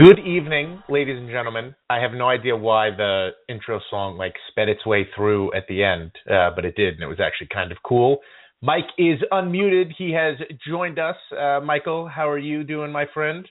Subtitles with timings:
[0.00, 1.74] Good evening, ladies and gentlemen.
[1.90, 5.84] I have no idea why the intro song like sped its way through at the
[5.84, 8.20] end, uh, but it did, and it was actually kind of cool.
[8.62, 9.90] Mike is unmuted.
[9.98, 11.16] He has joined us.
[11.38, 13.46] Uh, Michael, how are you doing, my friend?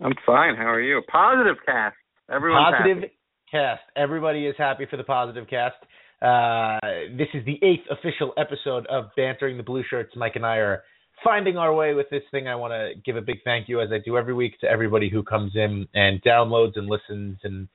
[0.00, 0.56] I'm fine.
[0.56, 1.00] How are you?
[1.08, 1.94] Positive cast.
[2.28, 3.12] Everyone's positive happy.
[3.52, 3.82] cast.
[3.94, 5.76] Everybody is happy for the positive cast.
[6.20, 6.80] Uh,
[7.16, 10.10] this is the eighth official episode of Bantering the Blue Shirts.
[10.16, 10.82] Mike and I are
[11.24, 12.48] finding our way with this thing.
[12.48, 15.08] I want to give a big thank you, as I do every week, to everybody
[15.08, 17.68] who comes in and downloads and listens and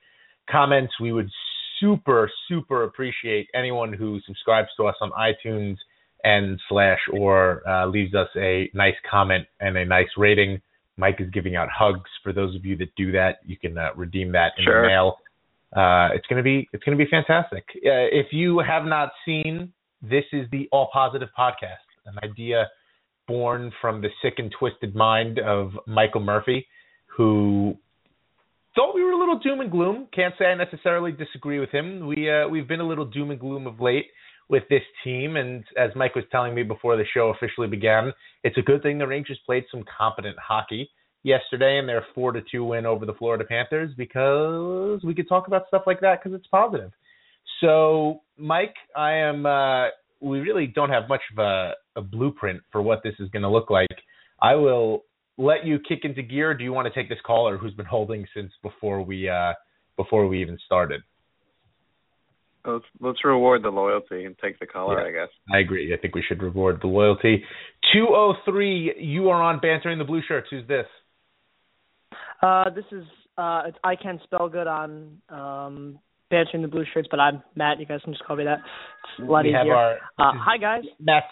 [0.50, 0.92] comments.
[1.00, 1.30] We would
[1.80, 5.76] super, super appreciate anyone who subscribes to us on iTunes
[6.24, 10.60] and slash or uh, leaves us a nice comment and a nice rating.
[10.96, 13.36] Mike is giving out hugs for those of you that do that.
[13.46, 14.82] You can uh, redeem that in Sure.
[14.82, 15.18] the mail.
[15.76, 17.62] Uh, it's gonna be it's gonna be fantastic.
[17.76, 22.68] Uh, if you have not seen, this is the All Positive podcast, an idea
[23.28, 26.66] born from the sick and twisted mind of Michael Murphy,
[27.06, 27.76] who
[28.74, 30.08] thought we were a little doom and gloom.
[30.14, 32.06] Can't say I necessarily disagree with him.
[32.06, 34.06] We uh, we've been a little doom and gloom of late
[34.48, 38.12] with this team, and as Mike was telling me before the show officially began,
[38.44, 40.88] it's a good thing the Rangers played some competent hockey
[41.22, 45.46] yesterday in their four to two win over the Florida Panthers because we could talk
[45.46, 46.90] about stuff like that because it's positive.
[47.60, 49.44] So, Mike, I am.
[49.44, 49.88] Uh,
[50.20, 53.50] we really don't have much of a, a blueprint for what this is going to
[53.50, 53.88] look like.
[54.40, 55.04] I will
[55.36, 56.54] let you kick into gear.
[56.54, 59.52] Do you want to take this caller who's been holding since before we uh,
[59.96, 61.02] before we even started?
[62.64, 65.00] Let's let's reward the loyalty and take the caller.
[65.00, 65.08] Yeah.
[65.08, 65.32] I guess.
[65.52, 65.92] I agree.
[65.92, 67.44] I think we should reward the loyalty.
[67.92, 68.94] Two oh three.
[68.98, 70.48] You are on bantering the blue shirts.
[70.50, 70.86] Who's this?
[72.42, 73.04] Uh, this is
[73.36, 75.98] uh, it's I can spell good on um,
[76.30, 77.80] bantering the blue shirts, but I'm Matt.
[77.80, 78.58] You guys can just call me that.
[78.58, 79.74] It's a lot we have easier.
[79.74, 80.82] our uh, hi guys.
[81.00, 81.26] Matt's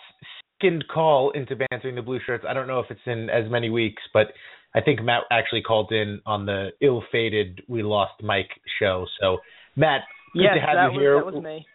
[0.60, 2.44] second call into bantering the blue shirts.
[2.48, 4.28] I don't know if it's in as many weeks, but
[4.74, 9.06] I think Matt actually called in on the ill-fated "We Lost Mike" show.
[9.20, 9.38] So,
[9.74, 10.02] Matt,
[10.34, 11.16] good yes, to have you was here.
[11.16, 11.66] that was me.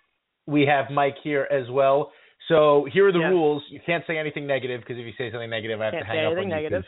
[0.48, 2.12] We have Mike here as well.
[2.48, 3.64] So here are the rules.
[3.70, 6.12] You can't say anything negative because if you say something negative, I have Can't to
[6.12, 6.84] hang up on you negative.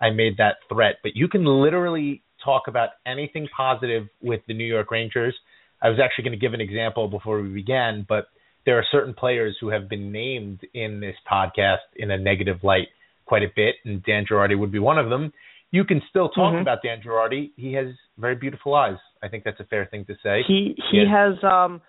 [0.00, 0.96] I made that threat.
[1.02, 5.34] But you can literally talk about anything positive with the New York Rangers.
[5.80, 8.26] I was actually going to give an example before we began, but
[8.66, 12.88] there are certain players who have been named in this podcast in a negative light
[13.24, 15.32] quite a bit, and Dan Girardi would be one of them.
[15.72, 16.60] You can still talk Mhm.
[16.62, 17.50] about Dan Girardi.
[17.56, 17.88] He has
[18.18, 18.98] very beautiful eyes.
[19.22, 20.42] I think that's a fair thing to say.
[20.42, 21.08] He he Yeah.
[21.08, 21.80] has um,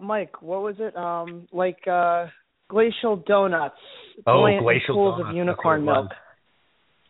[0.00, 0.42] Mike.
[0.42, 0.94] What was it?
[0.96, 2.26] Um, like uh,
[2.68, 3.78] glacial donuts.
[4.26, 6.12] Oh, buoyant in glacial pools donuts, of unicorn that's milk.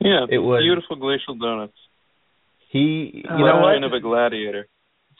[0.00, 1.76] Yeah, It was- beautiful glacial donuts.
[2.68, 3.72] He, you Uh, know what?
[3.72, 4.66] Kind of a gladiator.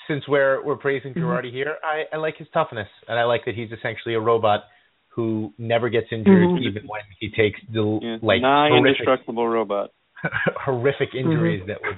[0.09, 1.23] Since we're we're praising Mhm.
[1.23, 4.65] Girardi here, I, I like his toughness, and I like that he's essentially a robot
[5.09, 6.61] who never gets injured, Mhm.
[6.61, 8.19] even when he takes the Yeah.
[8.23, 9.91] like nigh horrific, indestructible robot.
[10.57, 11.97] horrific injuries that would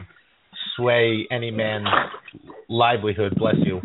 [0.76, 1.88] sway any man's
[2.68, 3.34] livelihood.
[3.36, 3.80] Bless you.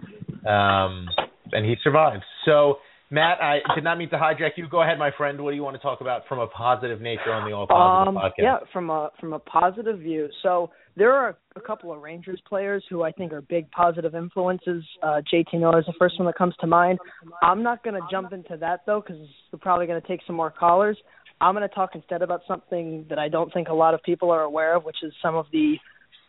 [0.50, 1.08] Um,
[1.52, 2.24] and he survives.
[2.46, 2.80] So,
[3.14, 4.68] Matt, I did not mean to hijack you.
[4.68, 5.40] Go ahead, my friend.
[5.40, 8.08] What do you want to talk about from a positive nature on the All Positive
[8.08, 8.32] Um, podcast?
[8.40, 10.30] yeah, from a from a positive view.
[10.42, 14.84] So there are a couple of Rangers players who I think are big positive influences.
[15.04, 16.98] Uh, JT Miller is the first one that comes to mind.
[17.44, 20.36] I'm not going to jump into that though because we're probably going to take some
[20.36, 20.98] more callers.
[21.40, 24.32] I'm going to talk instead about something that I don't think a lot of people
[24.32, 25.76] are aware of, which is some of the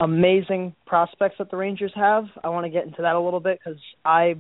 [0.01, 2.25] amazing prospects that the Rangers have.
[2.43, 4.35] I want to get into that a little bit because I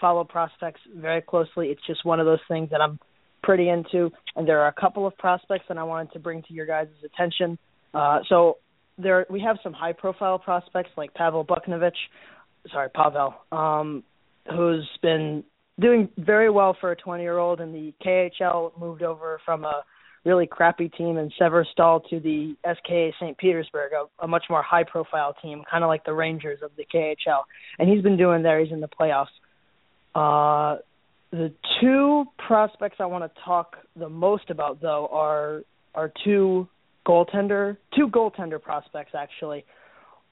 [0.00, 1.68] follow prospects very closely.
[1.68, 2.98] It's just one of those things that I'm
[3.42, 6.52] pretty into, and there are a couple of prospects that I wanted to bring to
[6.52, 7.58] your guys' attention.
[7.94, 8.58] Uh, so
[8.98, 11.96] there, we have some high-profile prospects like Pavel Buchnevich,
[12.72, 14.02] sorry, Pavel, um,
[14.50, 15.44] who's been
[15.78, 18.78] doing very well for a 20-year-old in the KHL.
[18.78, 19.82] Moved over from a
[20.24, 23.38] really crappy team in Severstal to the SKA St.
[23.38, 27.42] Petersburg, a, a much more high-profile team, kind of like the Rangers of the KHL.
[27.78, 28.60] And he's been doing there.
[28.60, 29.26] He's in the playoffs.
[30.16, 30.78] Uh,
[31.30, 35.60] the two prospects I want to talk the most about, though, are
[35.94, 36.66] are two
[37.06, 39.64] goaltender, two goaltender prospects actually.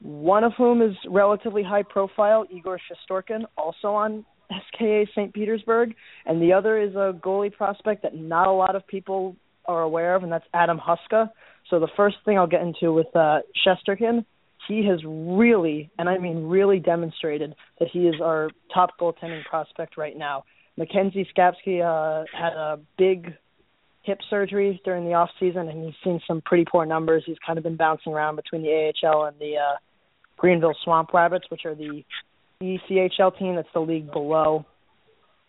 [0.00, 5.32] One of whom is relatively high profile, Igor Shesterkin, also on SKA St.
[5.34, 5.94] Petersburg,
[6.24, 9.36] and the other is a goalie prospect that not a lot of people
[9.66, 11.30] are aware of, and that's Adam Huska.
[11.70, 14.24] So the first thing I'll get into with uh, Shesterkin,
[14.68, 19.96] he has really, and I mean really, demonstrated that he is our top goaltending prospect
[19.96, 20.44] right now.
[20.76, 23.34] Mackenzie Skapski uh, had a big
[24.02, 27.22] hip surgery during the off season, and he's seen some pretty poor numbers.
[27.26, 29.76] He's kind of been bouncing around between the AHL and the uh,
[30.36, 32.04] Greenville Swamp Rabbits, which are the
[32.62, 34.66] ECHL team that's the league below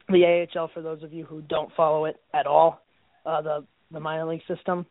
[0.09, 0.69] the AHL.
[0.73, 2.81] For those of you who don't follow it at all,
[3.25, 4.85] uh, the the minor league system.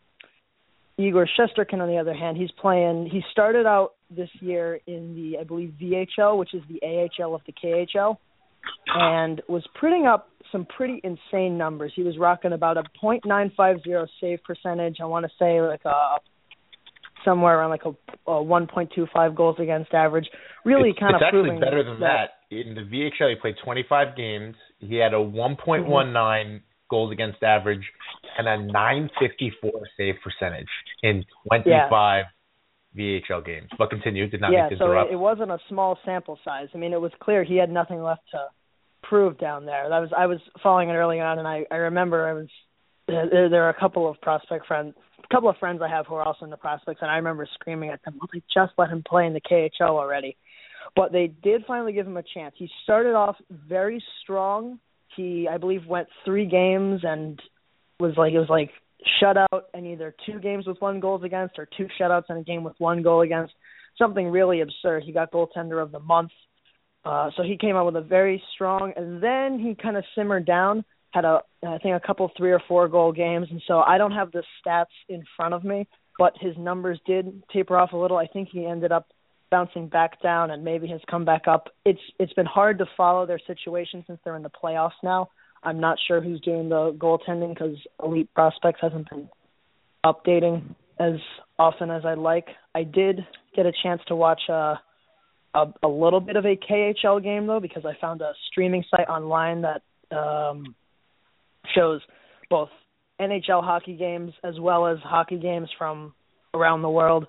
[0.96, 3.08] Igor Shesterkin, on the other hand, he's playing.
[3.10, 7.42] He started out this year in the, I believe, VHL, which is the AHL of
[7.46, 8.16] the KHL,
[8.94, 11.92] and was putting up some pretty insane numbers.
[11.94, 14.96] He was rocking about a .950 save percentage.
[15.00, 16.16] I want to say like a
[17.24, 20.26] somewhere around like a, a 1.25 goals against average.
[20.64, 22.30] Really it's, kind it's of actually better than that.
[22.50, 24.54] In the VHL, he played 25 games.
[24.78, 26.56] He had a 1.19 Mm-hmm.
[26.90, 27.82] goals against average
[28.36, 30.68] and a 954 save percentage
[31.02, 32.24] in 25
[32.96, 33.68] VHL games.
[33.76, 34.28] But continue.
[34.28, 36.68] Did not yeah, so it, it wasn't a small sample size.
[36.74, 38.46] I mean, it was clear he had nothing left to
[39.02, 39.88] prove down there.
[39.88, 42.48] That was I was following it early on, and I I remember I was
[43.06, 43.48] there.
[43.48, 46.26] There are a couple of prospect friends, a couple of friends I have who are
[46.26, 49.02] also in the prospects, and I remember screaming at them, "Well, they just let him
[49.06, 50.36] play in the KHL already."
[50.96, 52.54] But they did finally give him a chance.
[52.56, 54.78] He started off very strong.
[55.16, 57.40] He, I believe, went three games and
[57.98, 58.70] was like it was like
[59.22, 62.64] shutout and either two games with one goals against or two shutouts and a game
[62.64, 63.52] with one goal against.
[63.98, 65.04] Something really absurd.
[65.04, 66.30] He got goaltender of the month.
[67.04, 70.46] Uh, so he came out with a very strong, and then he kind of simmered
[70.46, 70.84] down.
[71.10, 74.12] Had a, I think, a couple three or four goal games, and so I don't
[74.12, 75.86] have the stats in front of me,
[76.18, 78.16] but his numbers did taper off a little.
[78.16, 79.06] I think he ended up
[79.50, 81.68] bouncing back down, and maybe has come back up.
[81.84, 85.28] It's it's been hard to follow their situation since they're in the playoffs now.
[85.64, 89.28] I'm not sure who's doing the goaltending because Elite Prospects hasn't been
[90.04, 91.14] updating as
[91.58, 92.48] often as I'd like.
[92.74, 93.20] I did
[93.56, 94.74] get a chance to watch uh,
[95.54, 99.08] a a little bit of a KHL game though because I found a streaming site
[99.08, 99.82] online that
[100.16, 100.74] um,
[101.74, 102.00] shows
[102.50, 102.68] both
[103.20, 106.14] NHL hockey games as well as hockey games from
[106.52, 107.26] around the world.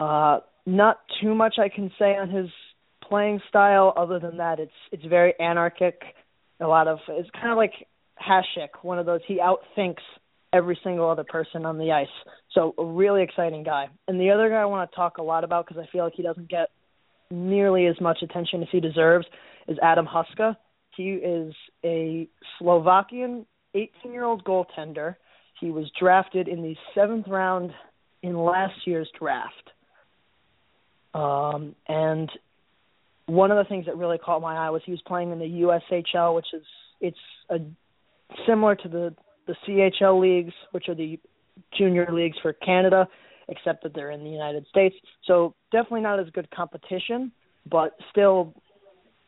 [0.00, 2.48] Uh, not too much I can say on his
[3.02, 6.00] playing style other than that it's it's very anarchic.
[6.60, 7.72] A lot of it's kind of like
[8.20, 10.02] Hasek, one of those he outthinks
[10.52, 12.06] every single other person on the ice.
[12.52, 13.88] So a really exciting guy.
[14.08, 16.14] And the other guy I want to talk a lot about because I feel like
[16.16, 16.68] he doesn't get
[17.30, 19.26] nearly as much attention as he deserves
[19.68, 20.56] is Adam Huska.
[20.96, 21.54] He is
[21.84, 23.44] a Slovakian
[23.74, 25.16] 18-year-old goaltender.
[25.60, 27.72] He was drafted in the seventh round
[28.22, 29.52] in last year's draft.
[31.12, 32.30] Um, and
[33.26, 35.44] one of the things that really caught my eye was he was playing in the
[35.44, 36.62] USHL, which is
[37.00, 37.18] it's
[37.50, 37.56] a
[38.46, 39.14] similar to the
[39.46, 41.18] the CHL leagues, which are the
[41.78, 43.06] junior leagues for Canada,
[43.48, 44.96] except that they're in the United States.
[45.24, 47.30] So definitely not as good competition,
[47.70, 48.54] but still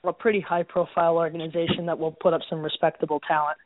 [0.05, 3.59] a pretty high profile organization that will put up some respectable talent.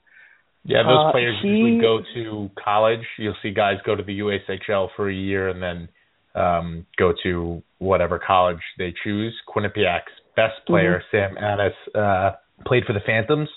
[0.64, 3.06] Yeah, those Uh, players he- usually go to college.
[3.19, 5.88] You'll see guys go to the USHL for a year and then
[6.34, 9.34] um, go to whatever college they choose.
[9.49, 12.32] Quinnipiac's best player, Sam Anas, uh,
[12.67, 13.49] played for the Phantoms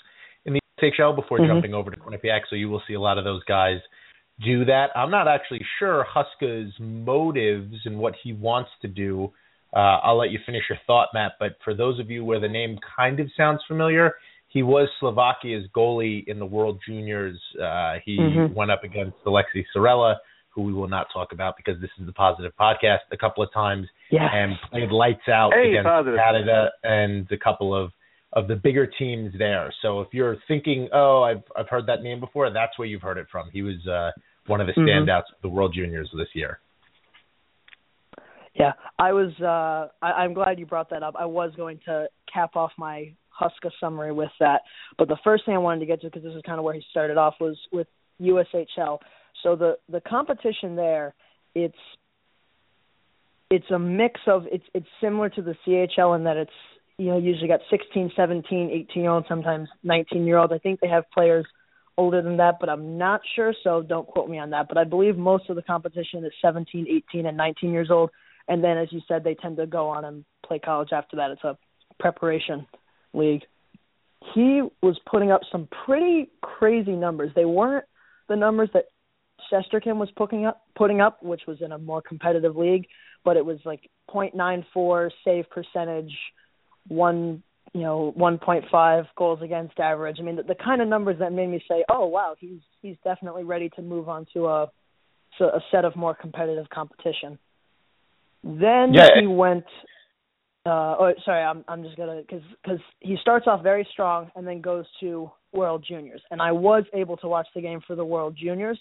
[0.44, 1.46] in the USHL before Mhm.
[1.46, 3.80] jumping over to Quinnipiac, so you will see a lot of those guys
[4.40, 4.90] do that.
[4.94, 9.32] I'm not actually sure Huska's motives and what he wants to do.
[9.74, 11.32] Uh, I'll let you finish your thought, Matt.
[11.38, 14.14] But for those of you where the name kind of sounds familiar,
[14.48, 17.40] he was Slovakia's goalie in the World Juniors.
[17.60, 18.54] Uh, he Mhm.
[18.54, 20.20] went up against Alexei Sorella,
[20.56, 23.52] who we will not talk about because this is the positive podcast, a couple of
[23.52, 24.26] times, Yeah.
[24.34, 26.18] and played lights out Hey, against positive.
[26.18, 27.92] Canada and a couple of
[28.32, 29.72] of the bigger teams there.
[29.82, 33.18] So if you're thinking, oh, I've I've heard that name before, that's where you've heard
[33.18, 33.48] it from.
[33.52, 34.10] He was uh,
[34.46, 34.86] one of the Mhm.
[34.88, 36.58] standouts of the World Juniors this year.
[38.54, 39.32] Yeah, I was.
[39.40, 41.14] uh I, I'm glad you brought that up.
[41.18, 44.62] I was going to cap off my Huska summary with that,
[44.98, 46.72] but the first thing I wanted to get to, because this is kind of where
[46.74, 47.86] he started off, was with
[48.20, 48.98] USHL.
[49.42, 51.14] So the the competition there,
[51.54, 51.76] it's
[53.50, 56.50] it's a mix of it's it's similar to the CHL in that it's
[56.98, 60.52] you know usually got 16, 17, 18 year olds, sometimes 19 year olds.
[60.52, 61.46] I think they have players
[61.98, 64.68] older than that, but I'm not sure, so don't quote me on that.
[64.68, 68.10] But I believe most of the competition is 17, 18, and 19 years old
[68.48, 71.30] and then as you said they tend to go on and play college after that
[71.30, 71.56] it's a
[71.98, 72.66] preparation
[73.14, 73.42] league
[74.34, 77.84] he was putting up some pretty crazy numbers they weren't
[78.28, 78.86] the numbers that
[79.52, 82.86] Shesterkin was putting up putting up which was in a more competitive league
[83.24, 86.12] but it was like .94 save percentage
[86.88, 91.32] one you know 1.5 goals against average i mean the, the kind of numbers that
[91.32, 94.70] made me say oh wow he's he's definitely ready to move on to a
[95.38, 97.38] to a set of more competitive competition
[98.46, 99.08] then Yeah.
[99.20, 99.64] he went.
[100.64, 104.46] Uh, oh, sorry, I'm I'm just gonna because because he starts off very strong and
[104.46, 108.04] then goes to World Juniors, and I was able to watch the game for the
[108.04, 108.78] World Juniors.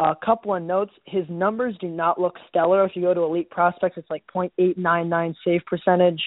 [0.00, 2.84] A couple of notes: his numbers do not look stellar.
[2.86, 6.20] If you go to Elite Prospects, it's like .899 save percentage.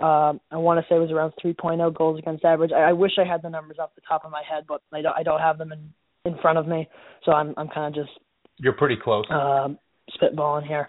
[0.00, 2.72] Um, I want to say it was around 3.0 goals against average.
[2.72, 5.02] I, I wish I had the numbers off the top of my head, but I
[5.02, 5.92] don't I don't have them in
[6.24, 6.88] in front of me,
[7.24, 8.18] so I'm I'm kind of just
[8.56, 9.24] You're pretty close.
[9.30, 9.78] um,
[10.20, 10.88] spitballing here.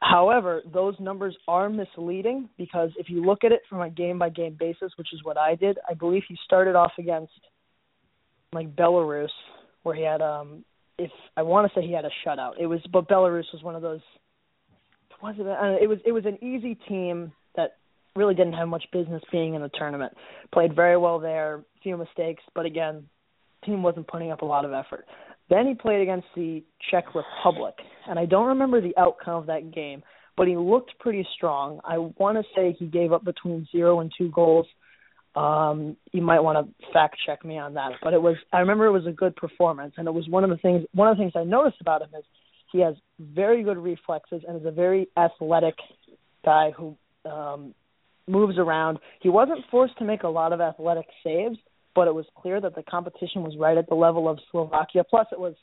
[0.00, 4.30] However, those numbers are misleading because if you look at it from a game by
[4.30, 7.32] game basis, which is what I did, I believe he started off against
[8.52, 9.28] like Belarus
[9.82, 10.64] where he had um
[11.04, 12.52] if I want to say he had a shutout.
[12.58, 14.00] It was but Belarus was one of those
[15.22, 17.76] was it uh, it was it was an easy team that
[18.16, 20.12] really didn't have much business being in the tournament.
[20.52, 23.06] Played very well there, few mistakes, but again,
[23.64, 25.06] team wasn't putting up a lot of effort.
[25.48, 27.74] Then he played against the Czech Republic,
[28.08, 30.02] and I don't remember the outcome of that game,
[30.36, 31.80] but he looked pretty strong.
[31.84, 34.66] I want to say he gave up between zero and two goals.
[35.36, 38.36] Um, you might want to fact check me on that, but it was.
[38.52, 40.84] I remember it was a good performance, and it was one of the things.
[40.92, 42.24] One of the things I noticed about him is
[42.72, 45.74] he has very good reflexes and is a very athletic
[46.44, 47.74] guy who um,
[48.26, 48.98] moves around.
[49.20, 51.58] He wasn't forced to make a lot of athletic saves,
[51.94, 55.04] but it was clear that the competition was right at the level of Slovakia.
[55.08, 55.54] Plus, it was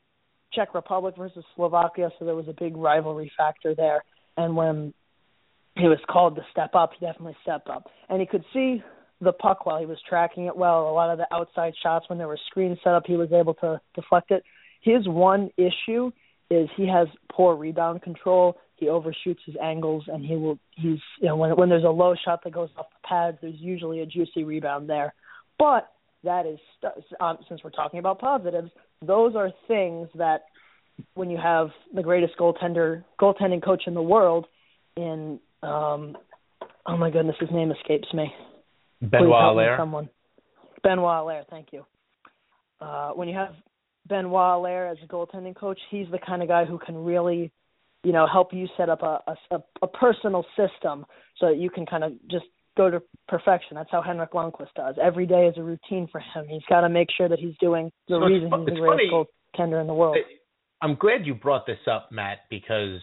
[0.54, 4.04] Czech Republic versus Slovakia, so there was a big rivalry factor there.
[4.38, 4.94] And when
[5.76, 7.90] he was called to step up, he definitely stepped up.
[8.10, 8.82] And he could see
[9.22, 10.90] the puck while he was tracking it well.
[10.90, 13.54] A lot of the outside shots, when there were screens set up, he was able
[13.56, 14.44] to deflect it.
[14.82, 16.12] His one issue
[16.50, 18.58] is he has poor rebound control.
[18.76, 20.60] He overshoots his angles, and he will.
[20.76, 23.56] He's you know when when there's a low shot that goes off the pads, there's
[23.58, 25.14] usually a juicy rebound there.
[25.58, 25.92] But
[26.24, 26.60] that is
[27.20, 28.70] um, since we're talking about positives,
[29.02, 30.44] those are things that
[31.16, 34.46] when you have the greatest goaltender goaltending coach in the world
[34.96, 36.18] in um
[36.88, 38.34] oh my goodness his name escapes me
[39.02, 40.10] Benoit Allaire someone
[40.84, 41.86] Benoit Allaire thank you
[42.82, 43.54] uh when you have
[44.08, 47.52] Benoit Allaire as a goaltending coach he's the kind of guy who can really
[48.04, 49.20] you know help you set up a
[49.52, 51.06] a, a personal system
[51.40, 52.46] so that you can kind of just
[52.78, 53.76] go to perfection.
[53.76, 54.96] That's how Henrik Lundqvist does.
[55.02, 56.46] Every day is a routine for him.
[56.48, 59.82] He's got to make sure that he's doing the so reason he's the greatest goaltender
[59.82, 60.18] in the world.
[60.82, 63.02] I'm glad you brought this up, Matt, because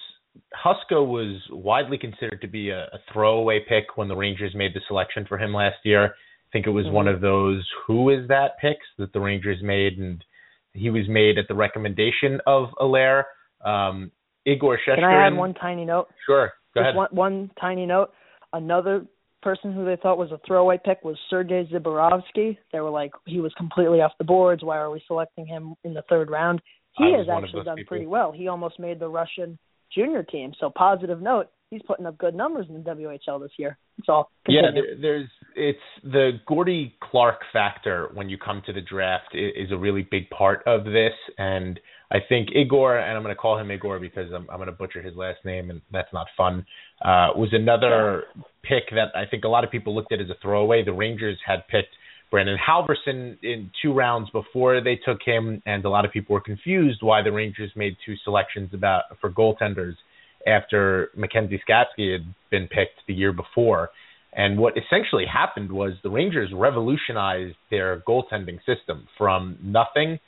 [0.55, 4.81] Huska was widely considered to be a, a throwaway pick when the Rangers made the
[4.89, 6.07] selection for him last year.
[6.07, 6.95] I think it was mm-hmm.
[6.95, 10.25] one of those who is that picks that the Rangers made, and
[10.73, 13.25] he was made at the recommendation of Allaire.
[13.65, 14.11] Um,
[14.47, 14.97] Igor Shesterkin.
[14.97, 16.09] Can I add one tiny note?
[16.27, 16.53] Sure.
[16.75, 16.97] Go Just ahead.
[16.97, 18.11] One, one tiny note.
[18.53, 19.07] Another
[19.43, 22.57] person who they thought was a throwaway pick was Sergei Zborovskiy.
[22.73, 24.63] They were like, he was completely off the boards.
[24.63, 26.61] Why are we selecting him in the third round?
[26.97, 27.89] He has actually done people.
[27.89, 28.33] pretty well.
[28.33, 29.59] He almost made the Russian
[29.95, 30.53] junior team.
[30.59, 33.79] So positive note, he's putting up good numbers in the WHL this year.
[33.99, 34.31] It's all.
[34.45, 34.63] Continue.
[34.63, 39.67] Yeah, there, there's it's the Gordie Clark factor when you come to the draft is,
[39.67, 41.79] is a really big part of this, and
[42.11, 44.73] I think Igor, and I'm going to call him Igor because I'm, I'm going to
[44.73, 46.65] butcher his last name, and that's not fun.
[47.03, 48.25] Uh, was another
[48.63, 50.85] pick that I think a lot of people looked at as a throwaway.
[50.85, 51.95] The Rangers had picked
[52.35, 56.41] Brandon Halverson in two rounds before they took him, and a lot of people were
[56.41, 59.95] confused why the Rangers made two selections about for goaltenders
[60.45, 63.91] after Mackenzie Skapski had been picked the year before.
[64.33, 70.19] And what essentially happened was the Rangers revolutionized their goaltending system from nothing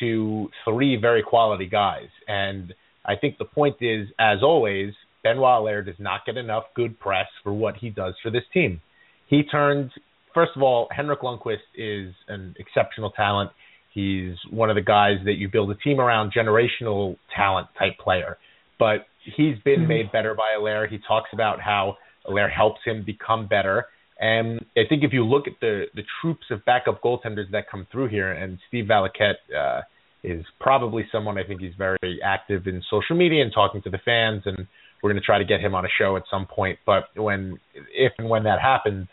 [0.00, 2.08] to three very quality guys.
[2.26, 2.74] And
[3.06, 7.28] I think the point is, as always, Benoit Allaire does not get enough good press
[7.44, 8.80] for what he does for this team.
[9.28, 9.92] He turned,
[10.34, 13.50] first of all, Henrik Lundqvist is an exceptional talent.
[13.92, 18.38] He's one of the guys that you build a team around, generational talent type player.
[18.78, 19.88] But he's been mm-hmm.
[19.88, 20.86] made better by Allaire.
[20.88, 21.96] He talks about how
[22.26, 23.86] Allaire helps him become better.
[24.18, 27.86] And I think if you look at the the troops of backup goaltenders that come
[27.90, 29.80] through here, and Steve Valiquette uh,
[30.22, 33.98] is probably someone I think he's very active in social media and talking to the
[34.04, 34.68] fans, and
[35.02, 36.78] we're going to try to get him on a show at some point.
[36.86, 37.58] But when,
[37.92, 39.08] if and when that happens,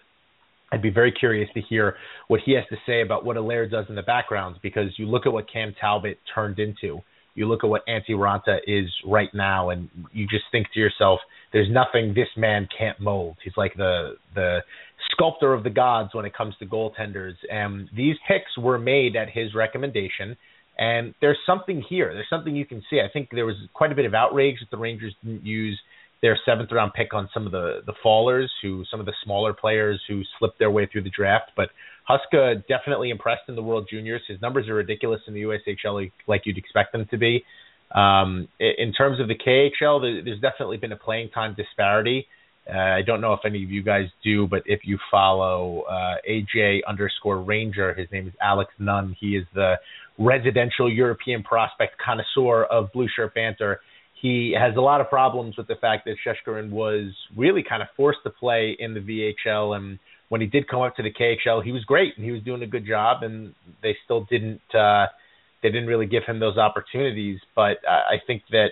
[0.72, 1.96] I'd be very curious to hear
[2.28, 5.26] what he has to say about what Allaire does in the background because you look
[5.26, 7.02] at what Cam Talbot turned into.
[7.36, 11.20] You look at what Antti Raanta is right now, and you just think to yourself,
[11.54, 14.62] "There's nothing this man can't mold." He's like the the
[15.12, 17.36] sculptor of the gods when it comes to goaltenders.
[17.52, 20.38] And these picks were made at his recommendation.
[20.78, 22.14] And there's something here.
[22.14, 23.02] There's something you can see.
[23.02, 25.80] I think there was quite a bit of outrage that the Rangers didn't use
[26.22, 29.54] their seventh round pick on some of the the fallers, who some of the smaller
[29.54, 31.52] players who slipped their way through the draft.
[31.56, 31.70] But
[32.10, 34.22] Huska definitely impressed in the World Juniors.
[34.28, 37.44] His numbers are ridiculous in the USHL, like you'd expect them to be.
[37.94, 42.28] Um, in terms of the KHL, there's definitely been a playing time disparity.
[42.72, 46.16] Uh, I don't know if any of you guys do, but if you follow uh,
[46.30, 49.16] AJ underscore Ranger, his name is Alex Nunn.
[49.20, 49.76] He is the
[50.20, 53.80] residential European prospect connoisseur of Blue Shirt Banter.
[54.22, 57.88] He has a lot of problems with the fact that Shesterkin was really kind of
[57.96, 60.00] forced to play in the VHL, and
[60.30, 62.62] when he did come up to the KHL, he was great and he was doing
[62.62, 65.08] a good job, and they still didn't uh,
[65.62, 67.40] they didn't really give him those opportunities.
[67.56, 68.70] But uh, I think that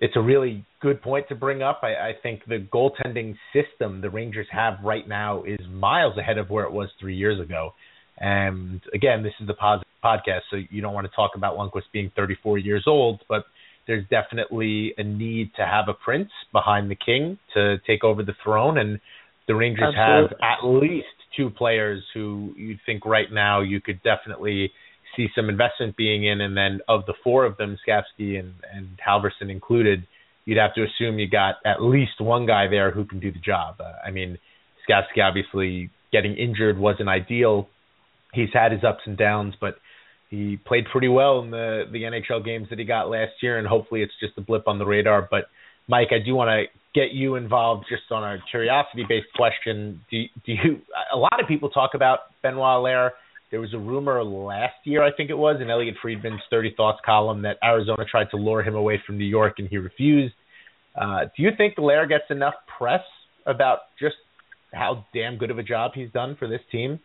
[0.00, 1.80] it's a really good point to bring up.
[1.82, 6.50] I, I think the goaltending system the Rangers have right now is miles ahead of
[6.50, 7.74] where it was three years ago.
[8.18, 11.84] And again, this is the positive podcast, so you don't want to talk about Lundqvist
[11.92, 13.44] being 34 years old, but
[13.90, 18.34] there's definitely a need to have a prince behind the king to take over the
[18.44, 19.00] throne, and
[19.48, 20.36] the Rangers Absolutely.
[20.40, 21.06] have at least
[21.36, 24.70] two players who you think right now you could definitely
[25.16, 28.96] see some investment being in, and then of the four of them, Skapski and and
[29.04, 30.06] Halverson included,
[30.44, 33.40] you'd have to assume you got at least one guy there who can do the
[33.40, 33.80] job.
[33.80, 34.38] Uh, I mean,
[34.88, 37.68] Skapski obviously getting injured wasn't ideal.
[38.32, 39.74] He's had his ups and downs, but
[40.30, 43.66] he played pretty well in the the NHL games that he got last year, and
[43.66, 45.28] hopefully it's just a blip on the radar.
[45.30, 45.44] But
[45.88, 46.64] Mike, I do want to
[46.98, 50.00] get you involved just on a curiosity based question.
[50.10, 50.80] Do do you?
[51.12, 53.12] A lot of people talk about Benoit Allaire
[53.50, 57.00] there was a rumor last year, I think it was, in Elliotte Friedman's 30 Thoughts
[57.04, 60.34] column that Arizona tried to lure him away from New York and he refused.
[60.94, 63.02] Uh, do you think Allaire gets enough press
[63.46, 64.16] about just
[64.72, 67.00] how damn good of a job he's done for this team?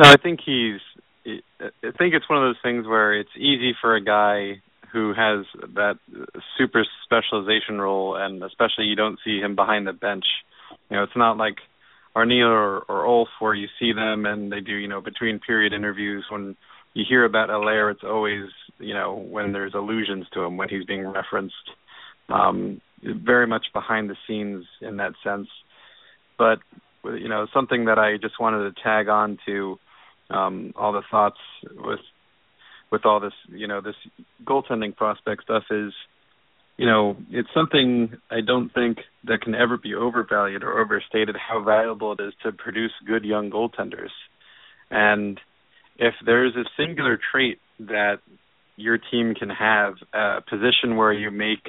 [0.00, 0.80] No, I think he's.
[1.26, 4.60] I think it's one of those things where it's easy for a guy
[4.92, 5.98] who has that
[6.56, 10.24] super specialization role, and especially you don't see him behind the bench.
[10.90, 11.56] You know, it's not like
[12.14, 15.72] Arniel or, or Ulf, where you see them and they do, you know, between period
[15.72, 16.24] interviews.
[16.30, 16.56] When
[16.92, 18.44] you hear about Allaire, it's always,
[18.78, 21.54] you know, when there's allusions to him, when he's being referenced.
[22.28, 25.48] Um, very much behind the scenes in that sense.
[26.38, 26.60] But,
[27.04, 29.78] you know, something that I just wanted to tag on to
[30.34, 31.38] um, all the thoughts
[31.76, 32.00] with
[32.92, 33.96] with all this, you know, this
[34.44, 35.92] goaltending prospect stuff is–
[36.76, 41.62] you know, it's something I don't think that can ever be overvalued or overstated how
[41.62, 44.10] valuable it is to produce good young goaltenders.
[44.90, 45.40] And
[45.98, 48.16] if there's a singular trait that
[48.76, 51.68] your team can have, a position where you make,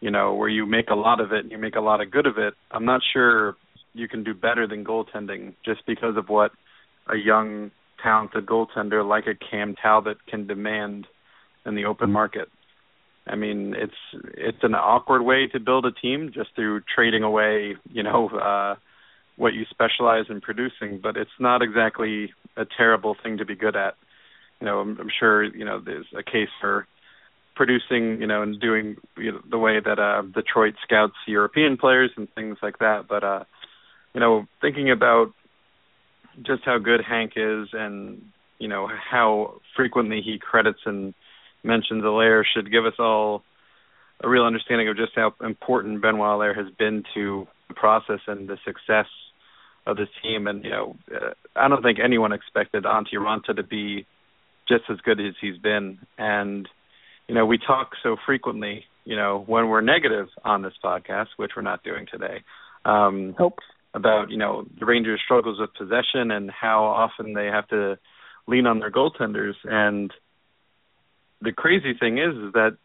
[0.00, 2.10] you know, where you make a lot of it and you make a lot of
[2.10, 3.54] good of it, I'm not sure
[3.92, 6.50] you can do better than goaltending just because of what
[7.08, 7.70] a young,
[8.04, 11.06] talented goaltender like a Cam Talbot can demand
[11.66, 12.48] in the open market.
[13.26, 17.74] I mean, it's it's an awkward way to build a team just through trading away,
[17.90, 18.74] you know, uh
[19.36, 23.74] what you specialize in producing, but it's not exactly a terrible thing to be good
[23.74, 23.96] at.
[24.60, 26.86] You know, I'm, I'm sure, you know, there's a case for
[27.56, 32.10] producing, you know, and doing you know, the way that uh Detroit scouts European players
[32.16, 33.44] and things like that, but uh
[34.12, 35.32] you know, thinking about
[36.42, 38.22] just how good Hank is and
[38.58, 41.14] you know how frequently he credits and
[41.62, 43.42] mentions Allaire should give us all
[44.22, 48.48] a real understanding of just how important Benoit Allaire has been to the process and
[48.48, 49.06] the success
[49.86, 50.46] of this team.
[50.46, 54.06] And you know, uh, I don't think anyone expected Antti Raanta to be
[54.68, 55.98] just as good as he's been.
[56.16, 56.68] And
[57.28, 61.52] you know, we talk so frequently, you know, when we're negative on this podcast, which
[61.56, 62.42] we're not doing today.
[62.84, 63.58] Um, Hope.
[63.94, 67.96] About you know the Rangers' struggles with possession and how often they have to
[68.46, 69.54] lean on their goaltenders.
[69.64, 70.12] And
[71.40, 72.76] the crazy thing is, is that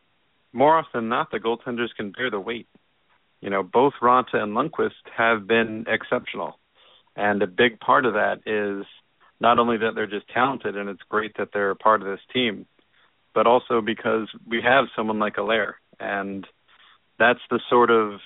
[0.54, 2.68] more often than not, the goaltenders can bear the weight.
[3.42, 6.60] You know, both Raanta and Lundqvist have been exceptional,
[7.16, 8.86] and a big part of that is
[9.40, 12.20] not only that they're just talented and it's great that they're a part of this
[12.34, 12.66] team,
[13.34, 16.46] but also because we have someone like Allaire, and
[17.18, 18.20] that's the sort of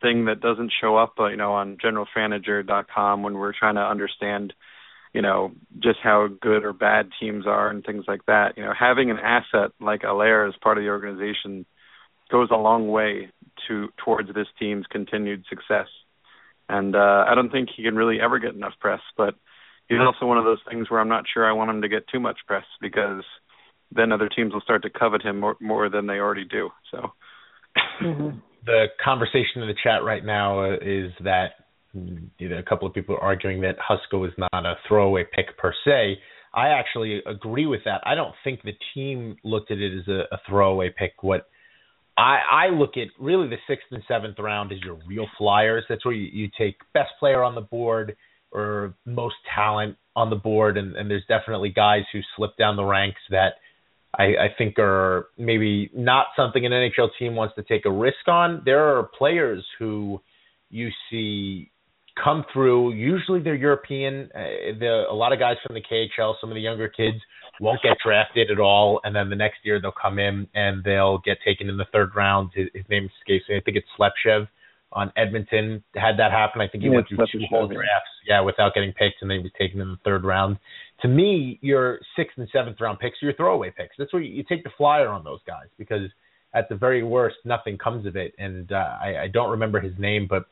[0.00, 4.52] thing that doesn't show up, uh, you know, on GeneralFanager.com when we're trying to understand
[5.12, 8.56] you know just how good or bad teams are and things like that.
[8.56, 11.66] You know, having an asset like Allaire as part of the organization
[12.30, 13.30] goes a long way
[13.68, 15.88] to towards this team's continued success.
[16.68, 19.34] And uh, I don't think he can really ever get enough press, but
[19.88, 22.06] he's also one of those things where I'm not sure I want him to get
[22.06, 23.24] too much press because
[23.90, 26.70] then other teams will start to covet him more, more than they already do.
[26.92, 27.12] So.
[28.00, 28.38] Mm-hmm.
[28.66, 31.52] The conversation in the chat right now uh, is that
[31.94, 36.18] a couple of people are arguing that Huska is not a throwaway pick per se.
[36.52, 38.00] I actually agree with that.
[38.04, 41.22] I don't think the team looked at it as a, a throwaway pick.
[41.22, 41.48] What
[42.16, 45.84] I, I look at really the sixth and seventh round is your real flyers.
[45.88, 48.16] That's where you, you take best player on the board
[48.52, 52.84] or most talent on the board, and, and there's definitely guys who slip down the
[52.84, 53.54] ranks that
[54.18, 58.26] I, I think are maybe not something an NHL team wants to take a risk
[58.26, 58.62] on.
[58.64, 60.20] There are players who
[60.68, 61.70] you see
[62.22, 62.94] come through.
[62.94, 64.28] Usually they're European.
[64.34, 67.18] Uh, the, a lot of guys from the KHL, some of the younger kids
[67.60, 71.18] won't get drafted at all, and then the next year they'll come in and they'll
[71.18, 72.50] get taken in the third round.
[72.54, 73.56] His, his name escapes me.
[73.56, 74.48] I think it's Slepyshev
[74.92, 75.82] on Edmonton.
[75.94, 78.92] Had that happen, I think he yeah, went through two whole drafts, yeah, without getting
[78.92, 80.58] picked, and then he was taken in the third round.
[81.02, 83.94] To me, your sixth and seventh round picks are your throwaway picks.
[83.98, 86.10] That's where you, you take the flyer on those guys because
[86.54, 88.34] at the very worst, nothing comes of it.
[88.38, 90.46] And uh, I, I don't remember his name, but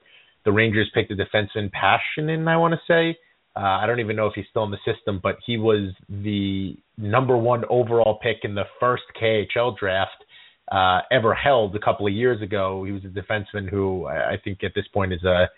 [0.44, 3.18] the Rangers picked a defenseman, Pashnin, I want to say.
[3.56, 6.76] Uh, I don't even know if he's still in the system, but he was the
[6.96, 10.24] number one overall pick in the first KHL draft
[10.70, 12.84] uh, ever held a couple of years ago.
[12.84, 15.48] He was a defenseman who I, think at this point is a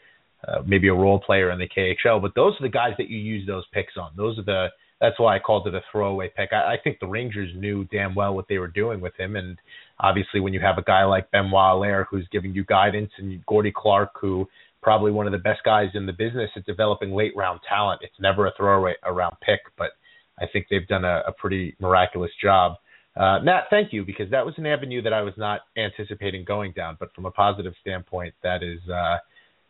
[0.47, 2.23] uh, maybe a role player in the KHL.
[2.23, 4.13] But those are the guys that you use those picks on.
[4.17, 4.69] Those are the
[5.01, 6.51] that's why I called it a throwaway pick.
[6.53, 9.59] I, I think the Rangers knew damn well what they were doing with him, and
[9.99, 13.73] obviously when you have a guy like Benoit Allaire who's giving you guidance, and Gordie
[13.75, 14.47] Clark who
[14.83, 18.15] probably one of the best guys in the business at developing late round talent, it's
[18.21, 19.91] never a throwaway around pick, but
[20.39, 22.77] I think they've done a, a pretty miraculous job.
[23.21, 26.73] Uh, Matt, thank you because that was an avenue that I was not anticipating going
[26.73, 29.19] down, but from a positive standpoint, that is, uh,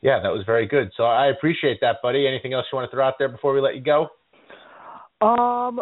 [0.02, 0.92] yeah, that was very good.
[0.96, 2.28] So I appreciate that, buddy.
[2.28, 4.02] Anything else you want to throw out there before we let you go?
[5.20, 5.80] Um,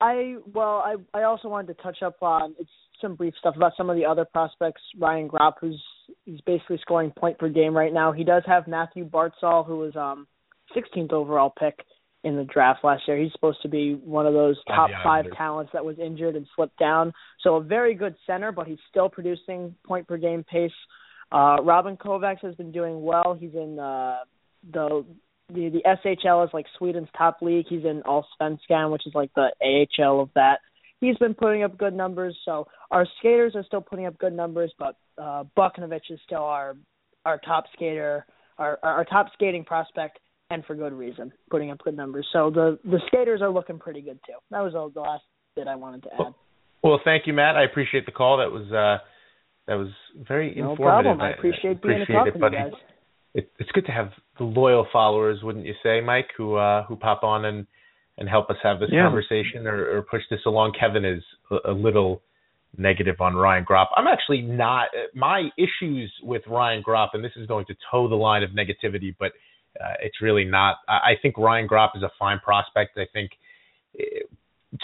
[0.00, 2.70] I well, I I also wanted to touch up on it's
[3.02, 4.80] some brief stuff about some of the other prospects.
[4.98, 5.80] Ryan Gropp, who's
[6.24, 8.12] he's basically scoring point per game right now.
[8.12, 10.26] He does have Mathew Barzal, who was um
[10.74, 11.84] 16th overall pick
[12.22, 13.18] in the draft last year.
[13.18, 16.78] He's supposed to be one of those top five talents that was injured and slipped
[16.78, 17.12] down.
[17.42, 20.70] So a very good center, but he's still producing point per game pace.
[21.32, 23.36] Uh, Robin Kovacs has been doing well.
[23.38, 24.18] He's in uh,
[24.72, 25.04] the
[25.48, 27.66] the the SHL is like Sweden's top league.
[27.68, 30.58] He's in Allsvenskan, which is like the AHL of that.
[31.00, 32.36] He's been putting up good numbers.
[32.44, 36.76] So our skaters are still putting up good numbers, but uh, Buchnevich is still our
[37.24, 38.26] our top skater,
[38.58, 40.18] our our top skating prospect,
[40.50, 42.26] and for good reason, putting up good numbers.
[42.32, 44.34] So the the skaters are looking pretty good too.
[44.50, 45.24] That was all the last
[45.56, 46.34] bit I wanted to add.
[46.82, 47.56] Well, thank you, Matt.
[47.56, 48.38] I appreciate the call.
[48.38, 49.04] That was uh,
[49.66, 50.78] that was very no informative.
[50.78, 51.20] No problem.
[51.20, 52.56] I appreciate I, being appreciate a it, buddy.
[52.56, 52.72] you guys
[53.34, 56.96] it, it's good to have the loyal followers, wouldn't you say, Mike, who uh, who
[56.96, 57.66] pop on and
[58.18, 59.04] and help us have this yeah.
[59.04, 60.72] conversation or, or push this along.
[60.78, 62.22] Kevin is a, a little
[62.76, 63.86] negative on Ryan Gropp.
[63.96, 64.88] I'm actually not.
[65.14, 69.14] My issues with Ryan Gropp, and this is going to toe the line of negativity,
[69.18, 69.32] but
[69.78, 70.76] uh, it's really not.
[70.88, 72.98] I, I think Ryan Gropp is a fine prospect.
[72.98, 73.32] I think.
[73.94, 74.30] It,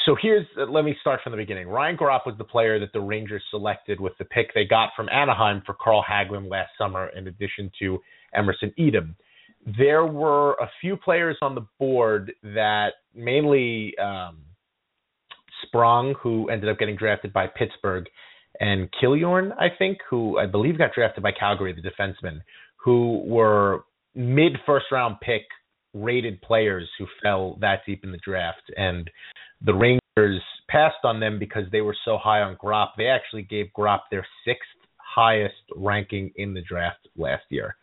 [0.04, 1.68] so here's let me start from the beginning.
[1.68, 5.08] Ryan Gropp was the player that the Rangers selected with the pick they got from
[5.08, 8.00] Anaheim for Carl Hagelin last summer, in addition to
[8.34, 9.14] Emerson Etem.
[9.78, 14.38] There were a few players on the board that mainly um,
[15.64, 18.06] Sprong, who ended up getting drafted by Pittsburgh,
[18.60, 22.40] and Killorn, I think, who I believe got drafted by Calgary, the defenseman,
[22.76, 23.84] who were
[24.16, 25.42] mid first round pick
[25.94, 28.62] rated players who fell that deep in the draft.
[28.76, 29.08] And
[29.64, 32.90] the Rangers passed on them because they were so high on Gropp.
[32.96, 37.76] They actually gave Gropp their sixth highest ranking in the draft last year.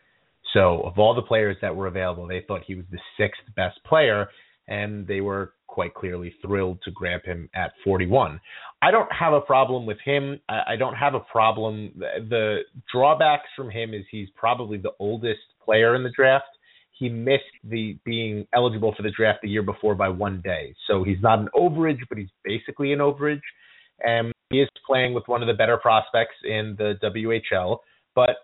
[0.52, 3.82] So of all the players that were available, they thought he was the sixth best
[3.84, 4.28] player,
[4.68, 8.40] and they were quite clearly thrilled to grab him at 41.
[8.80, 10.38] I don't have a problem with him.
[10.48, 11.90] I, don't have a problem.
[11.96, 12.60] The
[12.92, 16.44] drawbacks from him is he's probably the oldest player in the draft.
[16.92, 21.02] He missed the being eligible for the draft the year before by one day, so
[21.02, 23.42] he's not an overage, but he's basically an overage.
[23.98, 27.78] And he is playing with one of the better prospects in the WHL.
[28.14, 28.36] But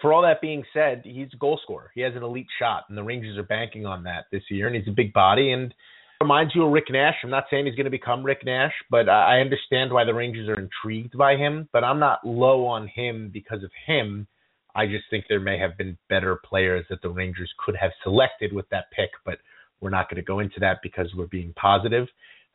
[0.00, 1.90] for all that being said, he's a goal scorer.
[1.92, 4.68] He has an elite shot, and the Rangers are banking on that this year.
[4.68, 5.74] And he's a big body and
[6.20, 7.14] reminds you of Rick Nash.
[7.22, 10.48] I'm not saying he's going to become Rick Nash, but I understand why the Rangers
[10.48, 11.68] are intrigued by him.
[11.72, 14.26] But I'm not low on him because of him.
[14.74, 18.52] I just think there may have been better players that the Rangers could have selected
[18.52, 19.38] with that pick, but
[19.80, 22.06] we're not going to go into that because we're being positive.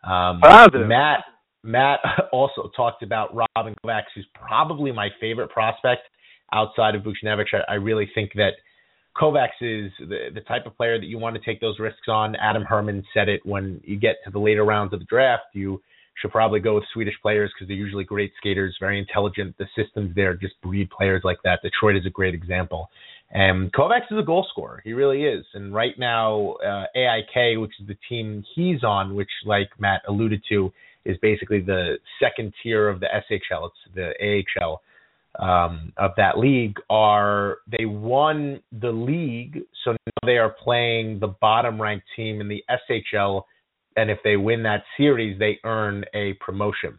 [0.03, 0.87] Um, positive.
[0.87, 1.23] Matt
[1.65, 1.99] Matt
[2.31, 6.03] also talked about Robin Kovacs, who's probably my favorite prospect
[6.53, 7.53] outside of Buchnevich.
[7.53, 8.51] I, I really think that
[9.15, 12.35] Kovacs is the, the type of player that you want to take those risks on.
[12.35, 15.43] Adam Herman said it when you get to the later rounds of the draft.
[15.53, 15.81] You
[16.21, 19.55] should probably go with Swedish players because they're usually great skaters, very intelligent.
[19.57, 21.59] The systems there just breed players like that.
[21.61, 22.89] Detroit is a great example.
[23.31, 24.81] And Kovacs is a goal scorer.
[24.83, 25.45] He really is.
[25.53, 30.41] And right now, uh, AIK, which is the team he's on, which, like Matt alluded
[30.49, 30.71] to,
[31.05, 33.69] is basically the second tier of the SHL.
[33.69, 34.81] It's the AHL
[35.39, 41.33] um, of that league are they won the league, so now they are playing the
[41.41, 43.43] bottom ranked team in the SHL,
[43.95, 46.97] and if they win that series, they earn a promotion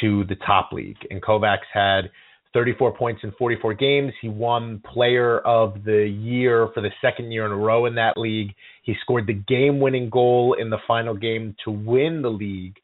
[0.00, 0.98] to the top league.
[1.10, 2.10] And Kovacs had
[2.54, 4.12] 34 points in 44 games.
[4.20, 8.16] He won Player of the Year for the second year in a row in that
[8.16, 8.52] league.
[8.82, 12.76] He scored the game winning goal in the final game to win the league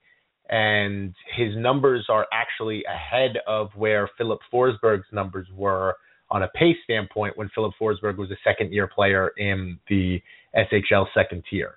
[0.55, 5.97] and his numbers are actually ahead of where Filip Forsberg's numbers were
[6.31, 10.23] on a pace standpoint when Filip Forsberg was a second year player in the
[10.57, 11.75] SHL second tier.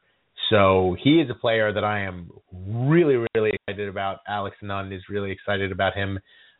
[0.52, 4.20] So he is a player that I am really, really excited about.
[4.28, 6.20] Alex Nunn is really excited about him.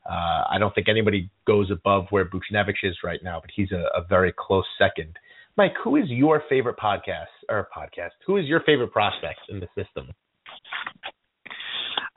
[0.10, 3.84] Uh, I don't think anybody goes above where Buchnevich is right now, but he's a,
[3.96, 5.16] a very close second.
[5.56, 8.18] Mike, who is your favorite podcast or podcast?
[8.26, 10.16] Who is your favorite prospect in the system?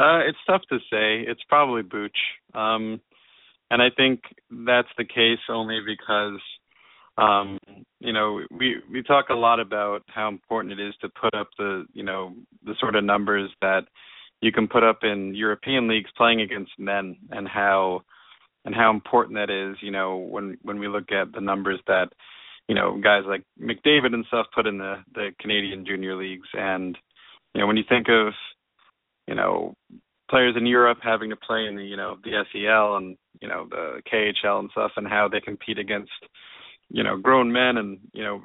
[0.00, 1.20] Uh, it's tough to say.
[1.28, 2.16] It's probably Booch,
[2.54, 3.02] um,
[3.70, 6.40] and I think that's the case only because
[7.18, 7.58] um,
[7.98, 11.48] you know we we talk a lot about how important it is to put up
[11.58, 12.32] the you know
[12.64, 13.82] the sort of numbers that
[14.40, 18.00] you can put up in European leagues playing against men, and how
[18.64, 19.76] and how important that is.
[19.82, 22.08] You know when when we look at the numbers that
[22.68, 26.96] you know guys like McDavid and stuff put in the the Canadian junior leagues, and
[27.54, 28.32] you know when you think of
[29.26, 29.74] you know
[30.30, 33.66] players in Europe having to play in the you know the SEL and you know
[33.68, 36.12] the KHL and stuff, and how they compete against
[36.88, 38.40] you know grown men, and you know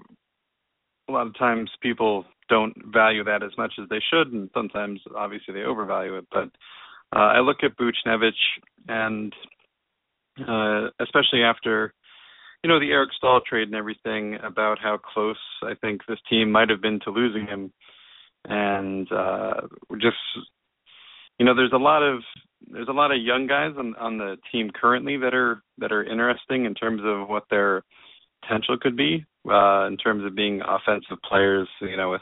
[1.08, 5.00] a lot of times people don't value that as much as they should, and sometimes
[5.16, 6.26] obviously they overvalue it.
[6.32, 6.50] But
[7.16, 8.32] uh, I look at Buchnevich,
[8.88, 9.34] and
[10.48, 11.94] uh, especially after
[12.64, 16.52] you know the Eric Staal trade and everything, about how close I think this team
[16.52, 17.72] might have been to losing him,
[18.46, 19.62] and uh,
[20.02, 20.18] just
[21.40, 22.22] you know there's a lot of
[22.72, 26.04] there's a lot of young guys on on the team currently that are that are
[26.04, 27.84] interesting in terms of what their
[28.42, 32.22] potential could be uh in terms of being offensive players you know with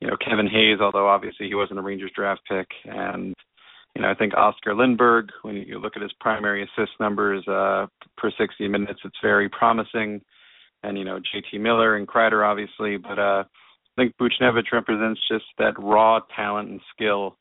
[0.00, 2.68] you know Kevin Hayes although obviously he wasn't a Rangers draft pick.
[2.84, 3.34] And
[3.94, 7.86] you know I think Oscar Lindberg when you look at his primary assist numbers uh
[8.16, 10.20] per 60 minutes it's very promising.
[10.82, 13.44] And you know JT Miller and Kreider obviously but uh
[13.98, 17.36] I think Buchnevich represents just that raw talent and skill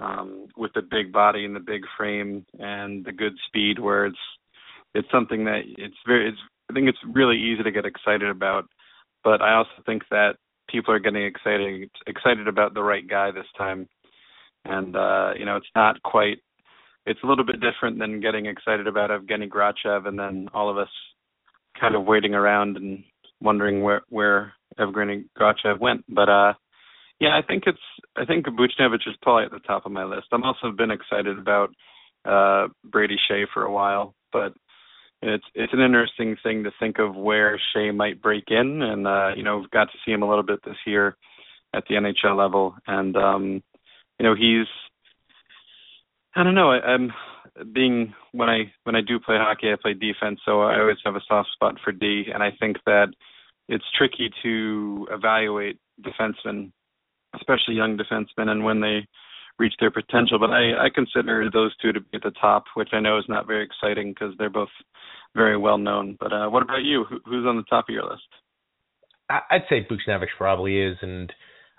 [0.00, 4.18] um, with the big body and the big frame and the good speed, where it's
[4.94, 6.38] it's something that it's very it's
[6.70, 8.66] I think it's really easy to get excited about,
[9.22, 10.36] but I also think that
[10.68, 13.88] people are getting excited excited about the right guy this time,
[14.64, 16.38] and uh, you know it's not quite
[17.06, 20.76] it's a little bit different than getting excited about Evgeny Grachev and then all of
[20.76, 20.88] us
[21.80, 23.04] kind of waiting around and
[23.40, 26.52] wondering where where Evgeny Grachev went, but uh
[27.20, 27.78] yeah, I think it's
[28.16, 30.26] I think Buchnevich is probably at the top of my list.
[30.32, 31.70] I'm also been excited about
[32.24, 34.52] uh Brady Skjei for a while, but
[35.22, 39.30] it's it's an interesting thing to think of where Skjei might break in and uh
[39.34, 41.16] you know, we've got to see him a little bit this year
[41.74, 43.62] at the NHL level and um
[44.18, 44.66] you know, he's
[46.34, 47.12] I don't know, I, I'm
[47.72, 51.16] being when I when I do play hockey, I play defense, so I always have
[51.16, 53.08] a soft spot for D and I think that
[53.68, 56.72] it's tricky to evaluate defensemen
[57.36, 59.06] especially young defensemen and when they
[59.58, 60.38] reach their potential.
[60.38, 63.24] But I, I consider those two to be at the top, which I know is
[63.28, 64.68] not very exciting because they're both
[65.34, 66.16] very well known.
[66.18, 67.04] But uh, what about you?
[67.08, 68.22] Who, who's on the top of your list?
[69.28, 71.32] I'd say Buchnevich probably is, and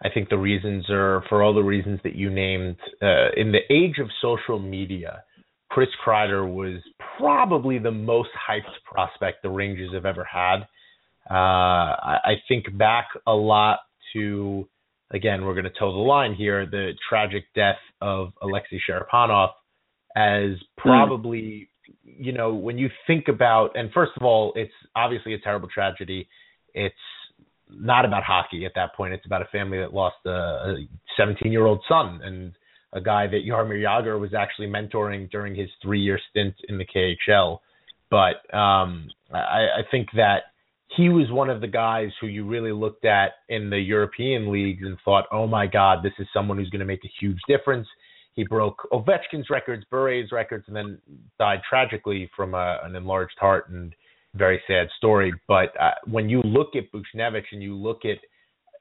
[0.03, 2.75] I think the reasons are for all the reasons that you named.
[3.01, 5.23] Uh, in the age of social media,
[5.69, 6.81] Chris Kreider was
[7.17, 10.61] probably the most hyped prospect the Rangers have ever had.
[11.29, 13.79] Uh, I, I think back a lot
[14.13, 14.67] to
[15.11, 19.49] again, we're going to toe the line here, the tragic death of Alexei Cherepanov
[20.15, 22.15] as probably, mm.
[22.17, 26.27] you know, when you think about, and first of all, it's obviously a terrible tragedy.
[26.73, 26.95] It's
[27.69, 29.13] not about hockey at that point.
[29.13, 30.75] It's about a family that lost a
[31.17, 32.53] 17 year old son and
[32.93, 36.85] a guy that Jaromir Jagr was actually mentoring during his three year stint in the
[36.85, 37.59] KHL.
[38.09, 40.43] But um, I, I think that
[40.95, 44.83] he was one of the guys who you really looked at in the European leagues
[44.83, 47.87] and thought, oh my God, this is someone who's going to make a huge difference.
[48.33, 50.99] He broke Ovechkin's records, Bure's records, and then
[51.39, 53.93] died tragically from a, an enlarged heart and
[54.35, 55.33] very sad story.
[55.47, 58.17] But uh, when you look at Buchnevich and you look at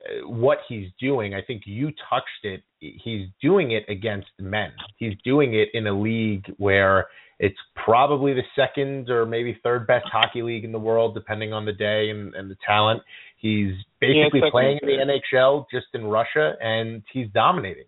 [0.04, 2.62] uh, what he's doing, I think you touched it.
[2.80, 4.72] He's doing it against men.
[4.98, 7.06] He's doing it in a league where
[7.38, 11.64] it's probably the second or maybe third best hockey league in the world, depending on
[11.64, 13.03] the day and, and the talent.
[13.37, 17.85] He's basically yeah, playing in the NHL just in Russia, and he's dominating.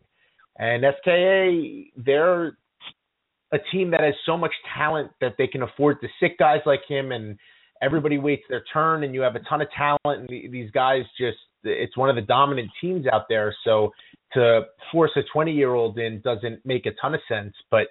[0.59, 2.59] And SKA, they're
[3.53, 6.81] a team that has so much talent that they can afford to sit guys like
[6.87, 7.39] him, and
[7.81, 11.39] everybody waits their turn, and you have a ton of talent, and these guys just
[11.65, 13.55] it's one of the dominant teams out there.
[13.65, 13.93] So
[14.35, 17.89] to force a 20 year old in doesn't make a ton of sense, but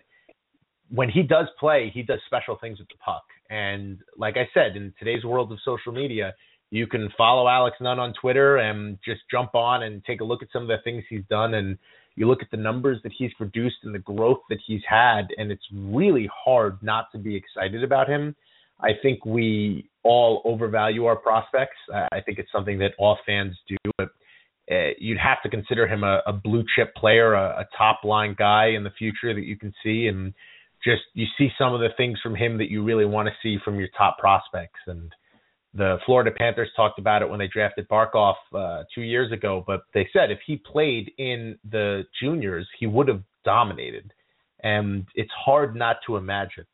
[0.89, 3.23] when he does play, he does special things with the puck.
[3.50, 6.34] And like I said, in today's world of social media,
[6.69, 10.41] you can follow Alex Nunn on Twitter and just jump on and take a look
[10.41, 11.54] at some of the things he's done.
[11.54, 11.78] And
[12.15, 15.52] you look at the numbers that he's produced and the growth that he's had, and
[15.52, 18.36] it's really hard not to be excited about him.
[18.80, 21.78] I think we all overvalue our prospects.
[21.93, 23.78] I think it's something that all fans do.
[23.97, 24.10] But
[24.69, 28.36] uh, you'd have to consider him a, a blue chip player, a, a top line
[28.38, 30.08] guy in the future that you can see.
[30.08, 30.34] And
[30.88, 33.58] just you see some of the things from him that you really want to see
[33.63, 34.80] from your top prospects.
[34.88, 35.12] And
[35.73, 39.82] the Florida Panthers talked about it when they drafted Barkov uh, two years ago, but
[39.93, 44.13] they said if he played in the juniors, he would have dominated.
[44.63, 46.65] And it's hard not to imagine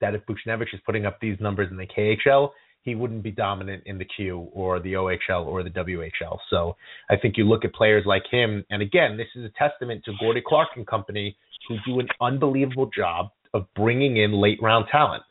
[0.00, 2.50] that if Buchnevich is putting up these numbers in the KHL,
[2.82, 6.36] he wouldn't be dominant in the Q or the OHL or the WHL.
[6.50, 6.76] So
[7.08, 10.12] I think you look at players like him, and again, this is a testament to
[10.20, 11.36] Gordie Clark and company
[11.66, 15.22] who do an unbelievable job of bringing in late round talent.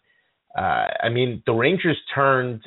[0.57, 2.61] Uh, I mean, the Rangers turned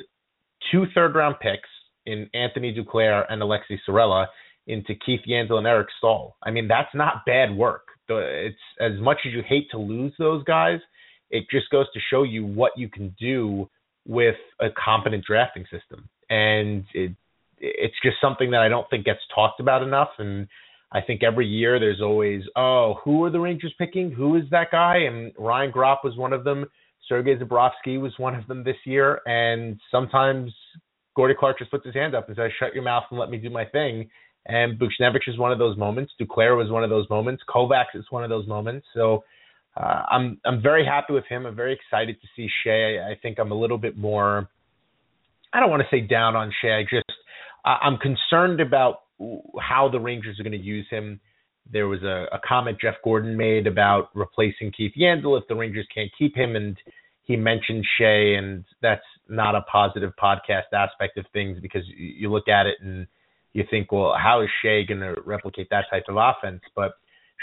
[0.71, 1.69] two third round picks
[2.05, 4.27] in Anthony Duclair and Aleksi Saarela
[4.67, 6.35] into Keith Yandle and Eric Staal.
[6.43, 7.87] I mean, that's not bad work.
[8.09, 10.79] It's as much as you hate to lose those guys,
[11.29, 13.69] it just goes to show you what you can do
[14.07, 16.07] with a competent drafting system.
[16.29, 17.11] And it
[17.59, 20.09] it's just something that I don't think gets talked about enough.
[20.19, 20.47] And
[20.91, 24.11] I think every year there's always, oh, who are the Rangers picking?
[24.11, 24.97] Who is that guy?
[24.99, 26.65] And Ryan Gropp was one of them.
[27.09, 29.21] Sergei Zborovskiy was one of them this year.
[29.25, 30.53] And sometimes
[31.15, 33.37] Gordie Clark just puts his hand up and says, shut your mouth and let me
[33.37, 34.09] do my thing.
[34.45, 36.13] And Buchnevich is one of those moments.
[36.19, 37.43] Duclair was one of those moments.
[37.49, 38.87] Kovacs is one of those moments.
[38.93, 39.25] So
[39.75, 41.45] uh, I'm I'm very happy with him.
[41.45, 43.05] I'm very excited to see Skjei.
[43.05, 44.49] I think I'm a little bit more.
[45.53, 46.79] I don't want to say down on Skjei.
[46.79, 47.11] I just
[47.65, 49.01] I'm concerned about
[49.59, 51.19] how the Rangers are going to use him.
[51.71, 55.87] There was a, a comment Jeff Gorton made about replacing Keith Yandle if the Rangers
[55.93, 56.77] can't keep him, and
[57.23, 62.47] he mentioned Skjei, and that's not a positive podcast aspect of things because you, look
[62.47, 63.05] at it and
[63.51, 66.61] you think, well, how is Skjei going to replicate that type of offense?
[66.73, 66.93] But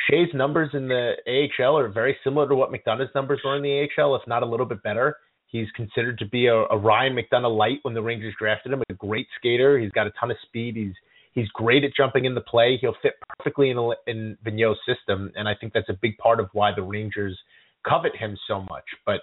[0.08, 3.86] Skjei's numbers in the AHL are very similar to what McDonagh's numbers were in the
[3.98, 5.18] AHL, if not a little bit better.
[5.46, 8.82] He's considered to be a, a Ryan McDonagh light when the Rangers drafted him.
[8.88, 9.78] A great skater.
[9.78, 10.76] He's got a ton of speed.
[10.76, 10.94] He's
[11.34, 12.78] he's great at jumping in the play.
[12.80, 16.48] He'll fit perfectly in in Vigneault's system, and I think that's a big part of
[16.52, 17.38] why the Rangers
[17.86, 18.84] covet him so much.
[19.04, 19.20] But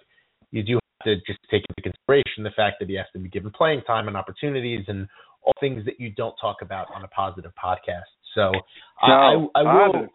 [0.52, 3.30] you do have to just take into consideration the fact that he has to be
[3.30, 5.08] given playing time and opportunities and
[5.44, 8.02] all things that you don't talk about on a positive podcast.
[8.36, 8.52] So
[9.08, 10.08] no, I, I will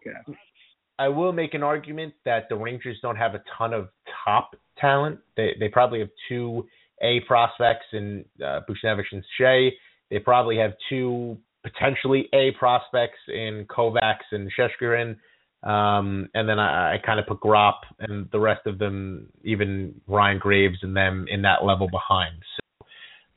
[0.99, 3.89] I will make an argument that the Rangers don't have a ton of
[4.23, 5.19] top talent.
[5.35, 6.67] They they probably have two
[7.01, 9.69] A prospects in uh, Buchnevich and Skjei.
[10.09, 11.37] They probably have two
[11.71, 15.17] potentially A prospects in Kovacs and Shesterkin.
[15.63, 19.99] Um, and then I, I kind of put Gropp and the rest of them, even
[20.07, 22.35] Ryan Graves and them in that level behind.
[22.55, 22.87] So,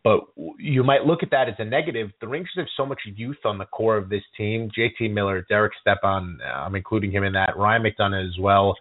[0.03, 0.21] but
[0.59, 2.11] you might look at that as a negative.
[2.21, 4.71] The Rangers have so much youth on the core of this team.
[4.77, 7.57] JT Miller, Derek Stepan, I'm including him in that.
[7.57, 8.75] Ryan McDonagh as well.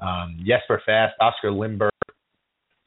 [0.00, 1.90] Um, Jesper Fast, Oscar Lindberg,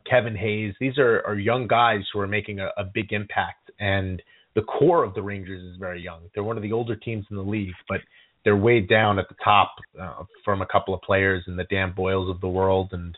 [0.10, 0.74] Kevin Hayes.
[0.80, 3.72] These are, are young guys who are making a, a big impact.
[3.80, 4.22] And
[4.58, 6.22] the core of the Rangers is very young.
[6.34, 8.00] They're one of the older teams in the league, but
[8.44, 11.94] they're way down at the top uh, from a couple of players and the Dan
[11.96, 12.90] Boyles of the world.
[12.92, 13.16] And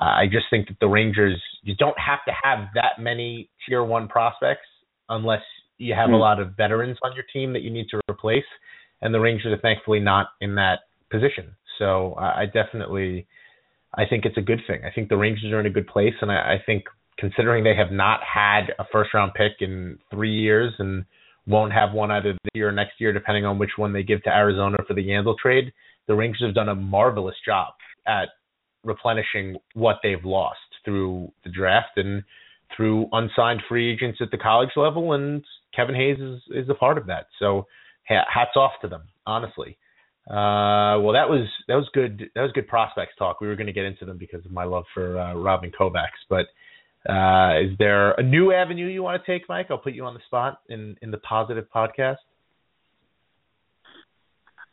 [0.00, 3.82] uh, I just think that the Rangers, you don't have to have that many tier
[3.82, 4.68] one prospects
[5.08, 5.42] unless
[5.78, 6.12] you have mm.
[6.12, 6.20] a hmm.
[6.20, 8.44] lot of veterans on your team that you need to replace.
[9.02, 11.56] And the Rangers are thankfully not in that position.
[11.80, 13.26] So I, I definitely,
[13.92, 14.82] I think it's a good thing.
[14.84, 16.84] I think the Rangers are in a good place, and I, I think
[17.18, 21.04] considering they have not had a first round pick in three years and
[21.46, 24.22] won't have one either this year or next year, depending on which one they give
[24.24, 25.72] to Arizona for the Yandle trade.
[26.08, 27.74] The Rangers have done a marvelous job
[28.06, 28.28] at
[28.84, 32.22] replenishing what they've lost through the draft and
[32.76, 36.98] through unsigned free agents at the college level, and Kevin Hayes is is a part
[36.98, 37.26] of that.
[37.38, 37.66] So
[38.04, 39.78] hats off to them, honestly.
[40.28, 42.30] Uh, well, that was that was good.
[42.34, 43.40] That was good prospects talk.
[43.40, 46.22] We were going to get into them because of my love for uh, Robin Kovacs,
[46.28, 46.46] but
[47.08, 49.66] uh, is there a new avenue you want to take, Mike?
[49.70, 52.16] I'll put you on the spot in in the positive podcast.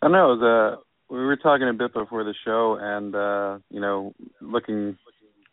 [0.02, 0.78] I know the
[1.10, 4.98] we were talking a bit before the show, and uh, you know, looking.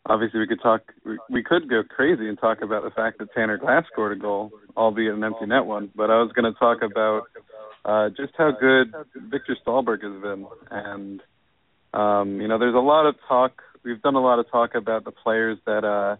[0.07, 0.81] Obviously, we could talk.
[1.05, 4.19] We, we could go crazy and talk about the fact that Tanner Glass scored a
[4.19, 5.91] goal, albeit an empty net one.
[5.95, 7.23] But I was going to talk about
[7.85, 8.91] uh, just how good
[9.29, 11.21] Viktor Stalberg has been, and
[11.93, 13.61] um, you know, there's a lot of talk.
[13.83, 16.15] We've done a lot of talk about the players that uh,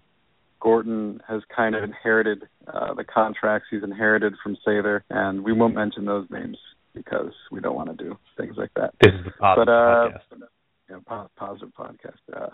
[0.62, 5.76] Gorton has kind of inherited uh, the contracts he's inherited from Sather, and we won't
[5.76, 6.58] mention those names
[6.94, 8.94] because we don't want to do things like that.
[9.02, 11.30] This is the positive but, uh, podcast.
[11.36, 12.20] Positive podcast.
[12.36, 12.50] Uh,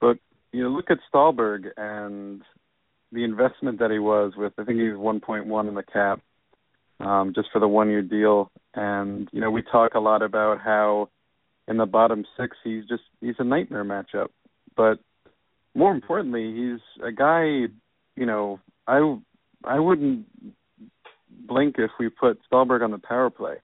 [0.00, 0.18] but
[0.52, 2.42] you know, look at Stalberg and
[3.12, 4.52] the investment that he was with.
[4.58, 6.20] I think he's 1.1 in the cap,
[7.00, 8.50] um, just for the one-year deal.
[8.74, 11.10] And you know, we talk a lot about how
[11.68, 14.28] in the bottom six he's just he's a nightmare matchup.
[14.76, 15.00] But
[15.74, 17.44] more importantly, he's a guy.
[18.16, 19.16] You know, I
[19.64, 20.26] I wouldn't
[21.30, 23.56] blink if we put Stalberg on the power play,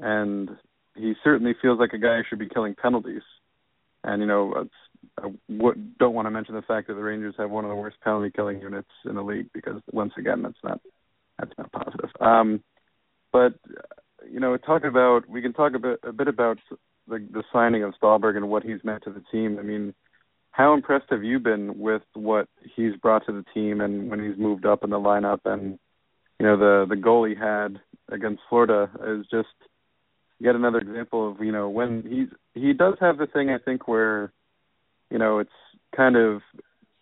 [0.00, 0.50] and
[0.94, 3.22] he certainly feels like a guy who should be killing penalties.
[4.04, 4.68] And you know,
[5.18, 5.28] I
[5.98, 8.30] don't want to mention the fact that the Rangers have one of the worst penalty
[8.34, 10.80] killing units in the league because once again that's not
[11.38, 12.10] that's not positive.
[12.20, 12.62] Um,
[13.32, 13.54] but
[14.30, 16.58] you know, talk about we can talk a bit a bit about
[17.06, 19.58] the the signing of Stalberg and what he's meant to the team.
[19.58, 19.94] I mean,
[20.58, 24.36] how impressed have you been with what he's brought to the team and when he's
[24.36, 25.38] moved up in the lineup?
[25.44, 25.78] And
[26.40, 27.80] you know the the goal he had
[28.10, 29.54] against Florida is just
[30.40, 33.86] yet another example of you know when he's he does have the thing I think
[33.86, 34.32] where
[35.12, 35.50] you know it's
[35.96, 36.42] kind of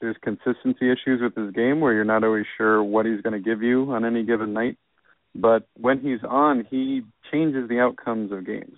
[0.02, 3.50] there's consistency issues with his game where you're not always sure what he's going to
[3.50, 4.76] give you on any given night.
[5.34, 8.76] But when he's on he changes the outcomes of games.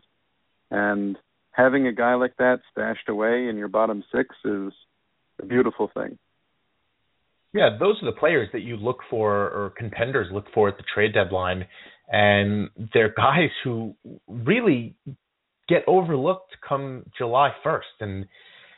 [0.71, 1.17] And
[1.59, 4.73] having a guy like that stashed away in your bottom six is
[5.43, 6.19] a beautiful thing
[7.55, 10.85] yeah, those are the players that you look for or contenders look for at the
[10.95, 11.67] trade deadline.
[12.09, 13.95] And they're guys who
[14.27, 14.95] really
[15.69, 17.81] get overlooked come July 1st.
[18.01, 18.27] And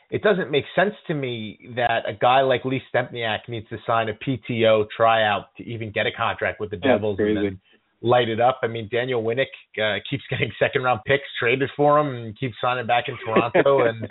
[0.09, 4.07] it doesn't make sense to me that a guy like Lee Stempniak needs to sign
[4.09, 7.61] a PTO tryout to even get a contract with the Devils and then
[8.01, 8.59] light it up.
[8.63, 12.55] I mean, Daniel Winnik uh, keeps getting second round picks traded for him and keeps
[12.61, 13.85] signing back in Toronto.
[13.87, 14.07] and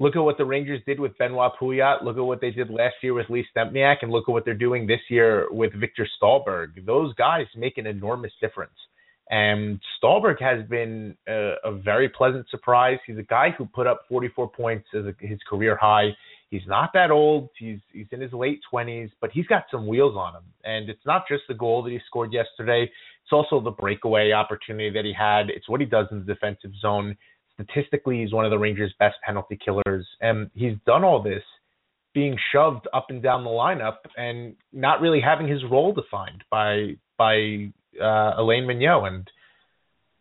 [0.00, 2.04] Look at what the Rangers did with Benoit Pouliot.
[2.04, 4.54] Look at what they did last year with Lee Stempniak, and look at what they're
[4.54, 6.86] doing this year with Viktor Stalberg.
[6.86, 8.74] Those guys make an enormous difference.
[9.30, 12.98] And Stalberg has been a, a very pleasant surprise.
[13.06, 16.10] He's a guy who put up 44 points as a, his career high.
[16.48, 17.50] He's not that old.
[17.58, 20.44] He's he's in his late 20s, but he's got some wheels on him.
[20.64, 22.90] And it's not just the goal that he scored yesterday.
[23.28, 25.50] It's also the breakaway opportunity that he had.
[25.50, 27.16] It's what he does in the defensive zone
[27.58, 31.42] statistically he's one of the Rangers' best penalty killers, and he's done all this
[32.14, 36.94] being shoved up and down the lineup and not really having his role defined by
[37.16, 37.70] by
[38.00, 39.06] uh, Alain Vigneault.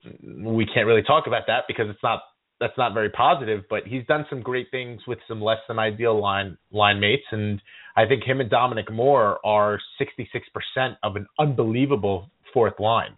[0.04, 2.22] And we can't really talk about that because it's not
[2.60, 3.64] that's not very positive.
[3.70, 7.62] But he's done some great things with some less than ideal line line mates, and
[7.96, 13.18] I think him and Dominic Moore are 66% of an unbelievable fourth line.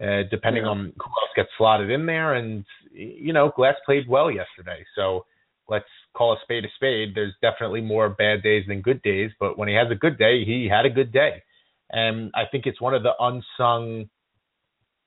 [0.00, 0.68] Uh, depending yeah.
[0.68, 2.34] on who else gets slotted in there.
[2.34, 5.26] And you know, Glass played well yesterday, so
[5.68, 7.16] let's call a spade a spade.
[7.16, 10.44] There's definitely more bad days than good days, but when he has a good day,
[10.44, 11.42] he had a good day,
[11.90, 14.08] and I think it's one of the unsung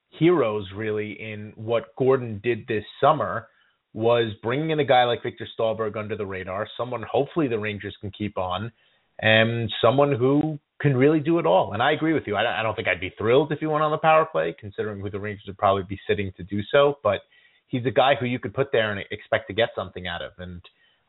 [0.09, 3.47] heroes really in what Gorton did this summer
[3.93, 7.95] was bringing in a guy like Viktor Stalberg under the radar, someone hopefully the Rangers
[8.01, 8.73] can keep on,
[9.21, 11.73] and someone who can really do it all.
[11.73, 12.35] And I agree with you.
[12.35, 14.99] I, I don't think I'd be thrilled if he went on the power play, considering
[14.99, 16.97] who the Rangers would probably be sitting to do so.
[17.03, 17.21] But
[17.67, 20.31] he's a guy who you could put there and expect to get something out of.
[20.39, 20.61] And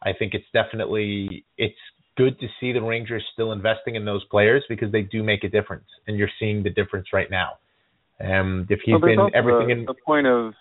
[0.03, 1.75] I think it's definitely it's
[2.16, 5.49] good to see the Rangers still investing in those players because they do make a
[5.49, 7.53] difference, and you're seeing the difference right now.
[8.23, 10.53] Um, if he's well, been everything the, in the point of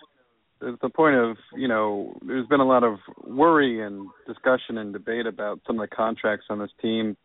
[0.61, 5.25] the point of you know there's been a lot of worry and discussion and debate
[5.25, 7.17] about some of the contracts on this team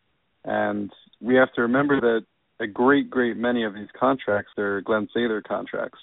[0.47, 0.90] and
[1.20, 2.24] we have to remember that
[2.61, 5.99] a great, great many of these contracts are Glenn Sather contracts.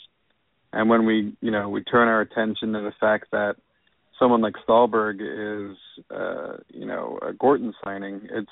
[0.72, 3.56] And when we, you know, we turn our attention to the fact that
[4.20, 5.78] someone like Stalberg is,
[6.12, 8.52] uh, you know, a Gorton signing, it's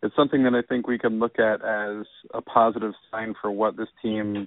[0.00, 3.76] it's something that I think we can look at as a positive sign for what
[3.76, 4.46] this team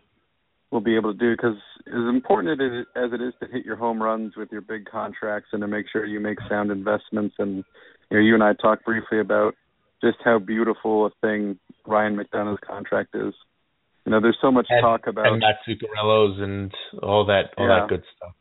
[0.71, 1.36] will be able to do.
[1.36, 1.57] Because
[1.88, 2.61] as important
[2.95, 5.88] as it is to hit your home runs with your big contracts and to make
[5.91, 7.65] sure you make sound investments, and
[8.09, 9.55] you know, you and I talked briefly about
[10.01, 13.33] just how beautiful a thing Ryan McDonagh's contract is.
[14.05, 16.71] You know, there's so much and, talk about and Matt Zuccarello's and
[17.03, 17.81] all that all yeah.
[17.81, 18.33] that good stuff.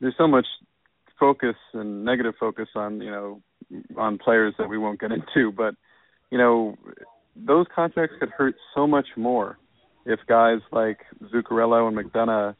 [0.00, 0.46] There's so much
[1.18, 3.42] focus and negative focus on you know
[3.96, 5.74] on players that we won't get into, but
[6.30, 6.76] you know
[7.34, 9.58] those contracts could hurt so much more
[10.04, 10.98] if guys like
[11.34, 12.54] Zuccarello and McDonagh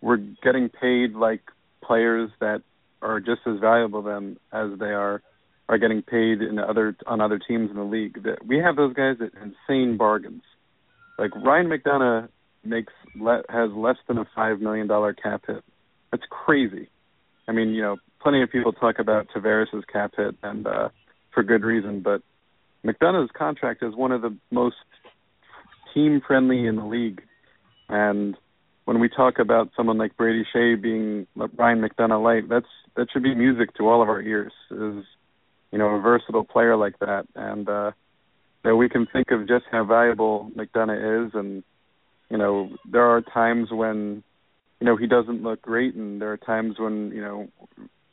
[0.00, 1.40] were getting paid like
[1.82, 2.62] players that
[3.02, 5.22] are just as valuable them as they are
[5.68, 8.22] are getting paid in other on other teams in the league.
[8.22, 10.42] That we have those guys at insane bargains.
[11.18, 12.28] Like Ryan McDonagh
[12.64, 15.64] makes le- has less than a five million dollar cap hit.
[16.10, 16.88] That's crazy.
[17.48, 20.88] I mean, you know, plenty of people talk about Tavares's cap hit, and uh,
[21.32, 22.00] for good reason.
[22.00, 22.22] But
[22.84, 24.76] McDonagh's contract is one of the most
[25.94, 27.22] team friendly in the league,
[27.88, 28.36] and
[28.84, 33.22] when we talk about someone like Brady Skjei being Ryan McDonagh light, that's that should
[33.22, 34.52] be music to all of our ears.
[34.70, 35.04] Is
[35.76, 37.90] you know, a versatile player like that, and uh,
[38.64, 41.62] that we can think of just how valuable McDonagh is, and
[42.30, 44.24] you know, there are times when
[44.80, 47.48] you know he doesn't look great, and there are times when you know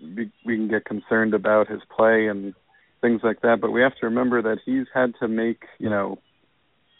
[0.01, 2.53] we, we can get concerned about his play and
[2.99, 3.61] things like that.
[3.61, 6.19] But we have to remember that he's had to make you know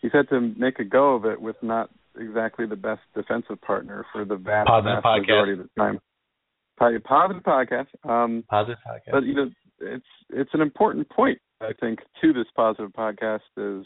[0.02, 4.06] he's had to make a go of it with not exactly the best defensive partner
[4.14, 6.00] for the vast, vast majority of the time.
[6.78, 7.88] Positive podcast.
[8.06, 9.12] Um, Positive podcast.
[9.12, 9.52] But you know,
[9.86, 13.86] it's it's an important point I think to this positive podcast is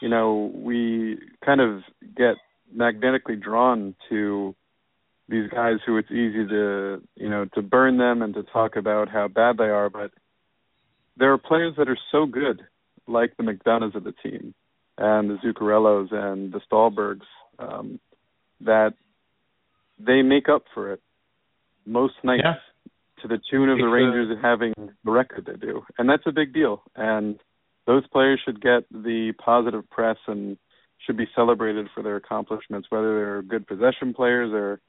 [0.00, 1.82] you know we kind of
[2.16, 2.36] get
[2.72, 4.54] magnetically drawn to
[5.28, 9.08] these guys who it's easy to you know to burn them and to talk about
[9.08, 10.10] how bad they are but
[11.16, 12.62] there are players that are so good
[13.06, 14.54] like the McDonaghs of the team
[14.98, 17.26] and the Zuccarellos and the Stalbergs
[17.58, 18.00] um,
[18.60, 18.94] that
[19.98, 21.00] they make up for it
[21.86, 22.54] most nights yeah.
[23.24, 26.52] To the tune of the Rangers having the record they do, and that's a big
[26.52, 26.82] deal.
[26.94, 27.40] And
[27.86, 30.58] those players should get the positive press and
[31.06, 34.80] should be celebrated for their accomplishments, whether they're good possession players or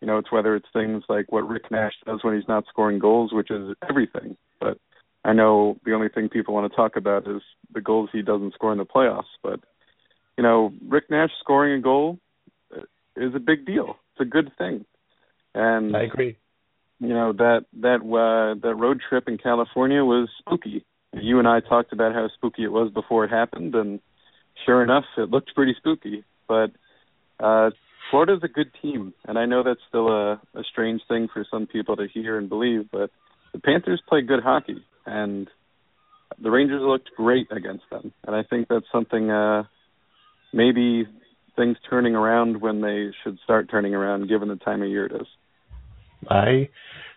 [0.00, 2.98] you know, it's whether it's things like what Rick Nash does when he's not scoring
[2.98, 4.36] goals, which is everything.
[4.58, 4.78] But
[5.24, 8.54] I know the only thing people want to talk about is the goals he doesn't
[8.54, 9.24] score in the playoffs.
[9.42, 9.60] But
[10.38, 12.18] you know, Rick Nash scoring a goal
[13.16, 13.96] is a big deal.
[14.12, 14.86] It's a good thing.
[15.54, 16.36] And I agree.
[17.00, 20.84] You know that that uh, that road trip in California was spooky.
[21.14, 24.00] You and I talked about how spooky it was before it happened, and
[24.66, 26.24] sure enough, it looked pretty spooky.
[26.46, 26.72] But
[27.40, 27.70] uh,
[28.10, 31.66] Florida's a good team, and I know that's still a, a strange thing for some
[31.66, 33.10] people to hear and believe, but
[33.52, 35.48] the Panthers play good hockey, and
[36.40, 39.64] the Rangers looked great against them, and I think that's something uh,
[40.52, 41.08] maybe
[41.56, 45.12] things turning around when they should start turning around, given the time of year it
[45.12, 45.26] is.
[46.28, 46.68] I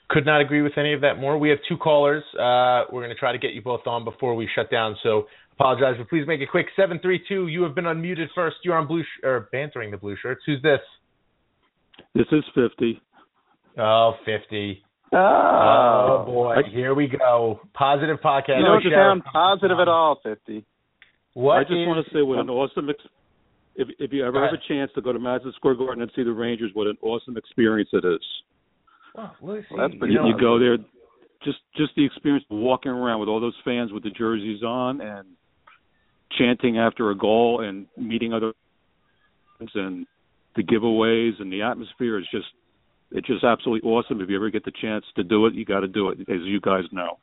[0.10, 1.38] could not agree with any of that more.
[1.38, 2.24] We have two callers.
[2.34, 4.96] Uh, we're going to try to get you both on before we shut down.
[5.04, 6.68] So apologize, but please make it quick.
[6.76, 7.48] Seven three two.
[7.48, 8.58] You have been unmuted first.
[8.64, 10.42] You're on blue sh- or bantering the blue shirts.
[10.46, 10.80] Who's this?
[12.16, 13.02] This is fifty.
[13.78, 14.84] Oh, 50.
[15.14, 17.60] Oh, oh boy, here we go.
[17.74, 18.60] Positive podcast.
[18.60, 20.66] You don't sound positive at all, fifty.
[21.34, 22.90] What I just is, want to say what an awesome.
[22.90, 23.00] Ex-
[23.76, 26.24] if if you ever have a chance to go to Madison Square Garden and see
[26.24, 28.22] the Rangers, what an awesome experience it is.
[29.16, 30.78] Well, well, that's pretty You, you go there,
[31.44, 35.02] just just the experience of walking around with all those fans with the jerseys on
[35.02, 35.28] and
[36.38, 38.54] chanting after a goal and meeting other
[39.60, 40.08] fans and
[40.56, 42.48] the giveaways and the atmosphere is just
[43.12, 44.22] it's just absolutely awesome.
[44.22, 46.42] If you ever get the chance to do it, you got to do it, as
[46.44, 47.20] you guys know.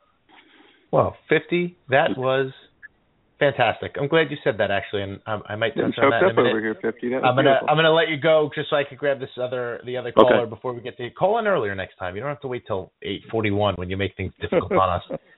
[0.91, 1.77] Well, 50.
[1.89, 2.51] That was
[3.41, 3.95] fantastic.
[3.99, 6.33] I'm glad you said that actually, and um, I might touch Getting on that choked
[6.33, 6.49] in a minute.
[6.51, 7.09] over here, fifty.
[7.09, 7.69] That I'm gonna beautiful.
[7.69, 10.45] I'm gonna let you go just so I can grab this other the other caller
[10.45, 12.15] before we get to call in earlier next time.
[12.15, 15.19] You don't have to wait till 8:41 when you make things difficult on us.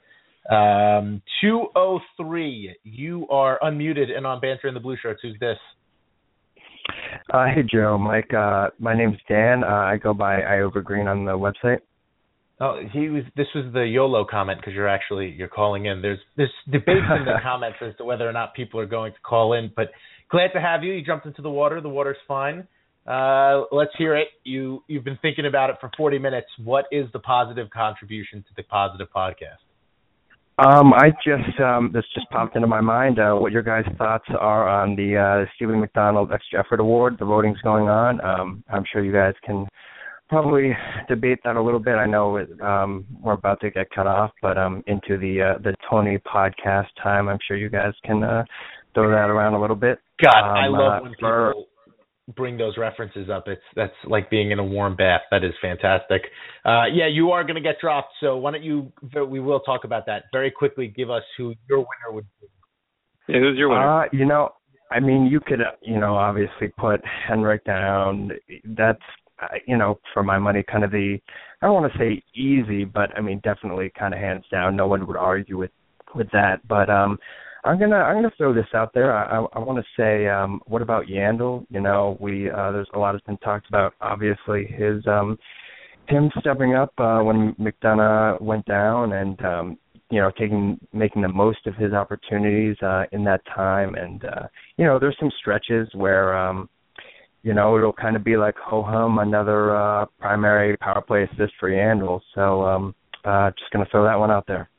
[0.52, 2.76] Um, 203.
[2.84, 5.22] You are unmuted and on banter in the blue shirts.
[5.24, 5.58] Who's this?
[7.34, 8.34] Uh, hey Joe, Mike.
[8.34, 9.64] Uh, my name's Dan.
[9.64, 11.80] Uh, I go by Iovergreen on the website.
[12.64, 13.24] Oh, he was.
[13.36, 16.02] This was the YOLO comment because you're actually you're calling in.
[16.02, 19.20] There's there's debates in the comments as to whether or not people are going to
[19.20, 19.70] call in.
[19.76, 19.90] But
[20.30, 20.94] glad to have you.
[20.94, 21.82] You jumped into the water.
[21.82, 22.66] The water's fine.
[23.06, 24.30] Uh, let's hear it.
[24.46, 26.48] You you've been thinking about it for 40 minutes.
[26.64, 29.60] What is the positive contribution to the positive podcast?
[30.58, 33.20] Um, I just um, this just popped into my mind.
[33.20, 37.18] Uh, what your guys' thoughts are on the uh, Steven McDonald Extra Effort Award?
[37.20, 38.24] The voting's going on.
[38.24, 39.68] Um, I'm sure you guys can
[40.34, 40.76] probably
[41.08, 41.96] debate that a little bit.
[41.96, 45.58] I know it, um, we're about to get cut off, but um, into the uh,
[45.62, 48.44] the Tony podcast time, I'm sure you guys can uh,
[48.94, 50.00] throw that around a little bit.
[50.24, 51.68] God, I Um, love uh, when for- people
[52.38, 53.48] bring those references up.
[53.48, 55.22] It's that's like being in a warm bath.
[55.30, 56.22] That is fantastic.
[56.66, 58.14] Uh, yeah, you are going to get dropped.
[58.22, 58.92] So why don't you?
[59.28, 60.88] We will talk about that very quickly.
[60.88, 62.48] Give us who your winner would be.
[63.28, 64.04] Yeah, who's your winner?
[64.04, 64.50] Uh, you know,
[64.92, 68.32] I mean, you could, you know, obviously put Henrik down.
[68.66, 69.00] That's,
[69.66, 71.18] you know, for my money, kind of the,
[71.62, 74.76] I don't want to say easy, but I mean, definitely kind of hands down.
[74.76, 75.72] No one would argue with
[76.16, 76.66] with that.
[76.68, 77.18] But um,
[77.64, 79.16] I'm gonna I'm gonna throw this out there.
[79.16, 81.66] I I, I want to say, um, what about Yandle?
[81.70, 83.94] You know, we uh, there's a lot has been talked about.
[84.02, 85.38] Obviously, his um,
[86.08, 89.78] him stepping up uh, when McDonagh went down and um,
[90.14, 94.44] you know taking making the most of his opportunities uh in that time and uh
[94.78, 96.70] you know there's some stretches where um
[97.44, 101.54] you know it'll kind of be like ho hum another uh primary power play assist
[101.60, 104.70] for Yandle so um uh just going to throw that one out there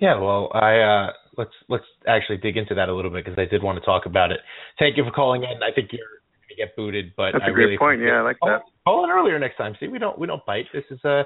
[0.00, 1.06] Yeah, well, I uh,
[1.38, 4.06] let's let's actually dig into that a little bit because I did want to talk
[4.06, 4.40] about it.
[4.78, 5.62] Thank you for calling in.
[5.62, 6.12] I think you're
[6.42, 8.02] going to get booted, but That's I a great really point.
[8.02, 8.28] appreciate Yeah, I it.
[8.28, 8.62] like call, that.
[8.84, 9.72] Call in earlier next time.
[9.78, 10.66] See, we don't we don't bite.
[10.74, 11.22] This is uh,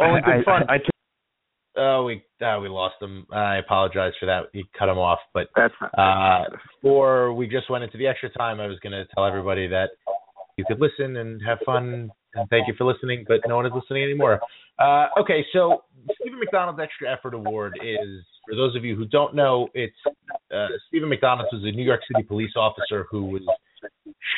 [0.00, 0.62] all in I, good fun.
[0.68, 0.95] I, I took
[1.76, 3.26] oh, we uh, we lost him.
[3.32, 4.44] I apologize for that.
[4.52, 6.44] He cut him off, but That's uh,
[6.82, 9.90] before we just went into the extra time, I was going to tell everybody that
[10.56, 12.10] you could listen and have fun.
[12.34, 14.40] And thank you for listening, but no one is listening anymore.
[14.78, 15.84] Uh, okay, so
[16.20, 19.96] Steven McDonald's Extra Effort Award is, for those of you who don't know, it's
[20.54, 23.42] uh, Steven McDonald was a New York City police officer who was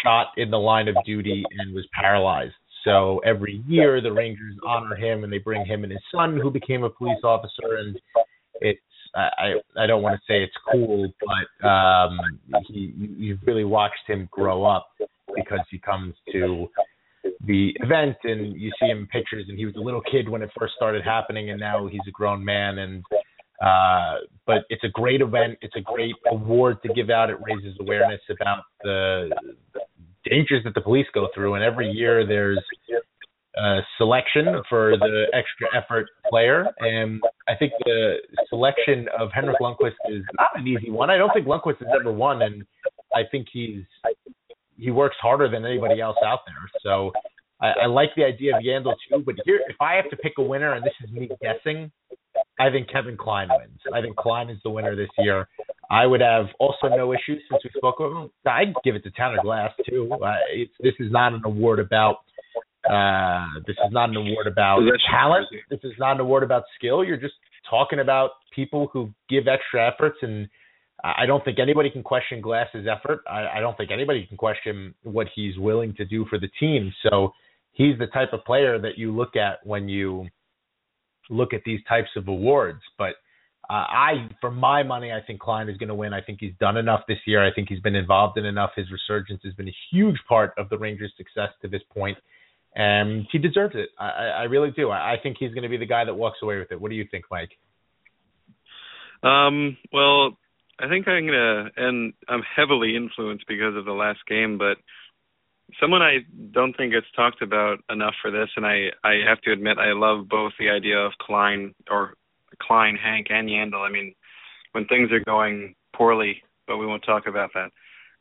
[0.02, 2.54] shot in the line of duty and was paralyzed.
[2.88, 6.50] So every year the Rangers honor him and they bring him and his son, who
[6.50, 8.00] became a police officer, and
[8.62, 8.80] it's
[9.14, 12.18] I I don't want to say it's cool, but um,
[12.66, 14.88] he you've really watched him grow up
[15.34, 16.68] because he comes to
[17.46, 19.46] the event and you see him in pictures.
[19.48, 22.10] And he was a little kid when it first started happening and now he's a
[22.10, 22.78] grown man.
[22.78, 23.04] And
[23.60, 25.58] uh but it's a great event.
[25.60, 27.28] It's a great award to give out.
[27.30, 29.30] It raises awareness about the,
[29.74, 29.80] the
[30.28, 32.62] dangers that the police go through and every year there's
[33.56, 38.16] a selection for the extra effort player and I think the
[38.48, 41.10] selection of Henrik Lundqvist is not an easy one.
[41.10, 42.64] I don't think Lundqvist has ever won and
[43.14, 43.82] I think he's
[44.76, 46.70] he works harder than anybody else out there.
[46.82, 47.12] So
[47.60, 49.22] I, I like the idea of Yandle too.
[49.24, 51.90] But here, if I have to pick a winner, and this is me guessing,
[52.60, 53.78] I think Kevin Klein wins.
[53.92, 55.48] I think Klein is the winner this year.
[55.90, 58.30] I would have also no issues since we spoke of him.
[58.46, 60.10] I'd give it to Tanner Glass too.
[60.12, 62.16] Uh, it's, this is not an award about.
[62.88, 64.80] Uh, this is not an award about
[65.10, 65.46] talent.
[65.70, 67.04] This is not an award about skill.
[67.04, 67.34] You're just
[67.68, 70.48] talking about people who give extra efforts and
[71.02, 73.20] I don't think anybody can question Glass's effort.
[73.30, 76.92] I, I don't think anybody can question what he's willing to do for the team.
[77.08, 77.32] So
[77.72, 80.26] he's the type of player that you look at when you
[81.30, 82.80] look at these types of awards.
[82.96, 83.14] But
[83.70, 86.14] uh, I, for my money, I think Klein is going to win.
[86.14, 87.46] I think he's done enough this year.
[87.46, 88.70] I think he's been involved in enough.
[88.74, 92.16] His resurgence has been a huge part of the Rangers' success to this point,
[92.74, 93.90] and he deserves it.
[93.98, 94.88] I, I really do.
[94.88, 96.80] I, I think he's going to be the guy that walks away with it.
[96.80, 97.50] What do you think, Mike?
[99.22, 100.38] Um, well,
[100.80, 104.78] I think I'm gonna, and I'm heavily influenced because of the last game, but
[105.80, 106.18] someone I
[106.52, 109.92] don't think gets talked about enough for this, and I I have to admit I
[109.92, 112.14] love both the idea of Klein or
[112.62, 113.86] Klein, Hank, and Yandle.
[113.86, 114.14] I mean,
[114.72, 117.70] when things are going poorly, but we won't talk about that.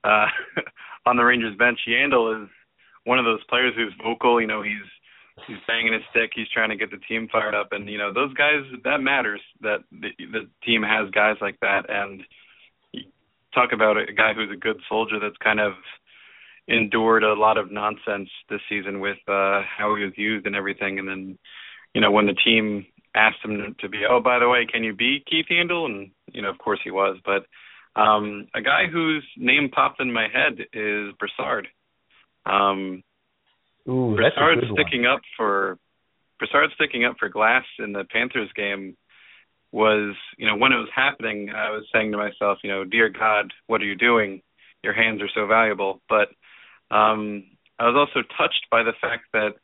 [0.03, 0.27] Uh,
[1.05, 2.49] on the Rangers bench, Yandle is
[3.03, 4.39] one of those players who's vocal.
[4.41, 4.88] You know, he's
[5.47, 6.31] he's banging his stick.
[6.35, 9.41] He's trying to get the team fired up, and you know those guys that matters.
[9.61, 12.21] That the, the team has guys like that, and
[13.53, 15.73] talk about a guy who's a good soldier that's kind of
[16.67, 20.99] endured a lot of nonsense this season with uh how he was used and everything
[20.99, 21.38] and then
[21.93, 22.85] you know when the team
[23.18, 26.41] asked him to be oh by the way can you be Keith Yandle and you
[26.41, 27.45] know of course he was but
[27.99, 31.68] um a guy whose name popped in my head is Brassard
[32.45, 33.03] um
[33.89, 35.78] Ooh, Brassard sticking up for
[36.39, 38.95] Brassard sticking up for Glass in the Panthers game
[39.72, 43.09] was, you know, when it was happening, I was saying to myself, you know, dear
[43.09, 44.41] God, what are you doing?
[44.84, 46.01] Your hands are so valuable.
[46.07, 46.30] But
[46.95, 47.43] um,
[47.80, 49.55] I was also touched by the fact that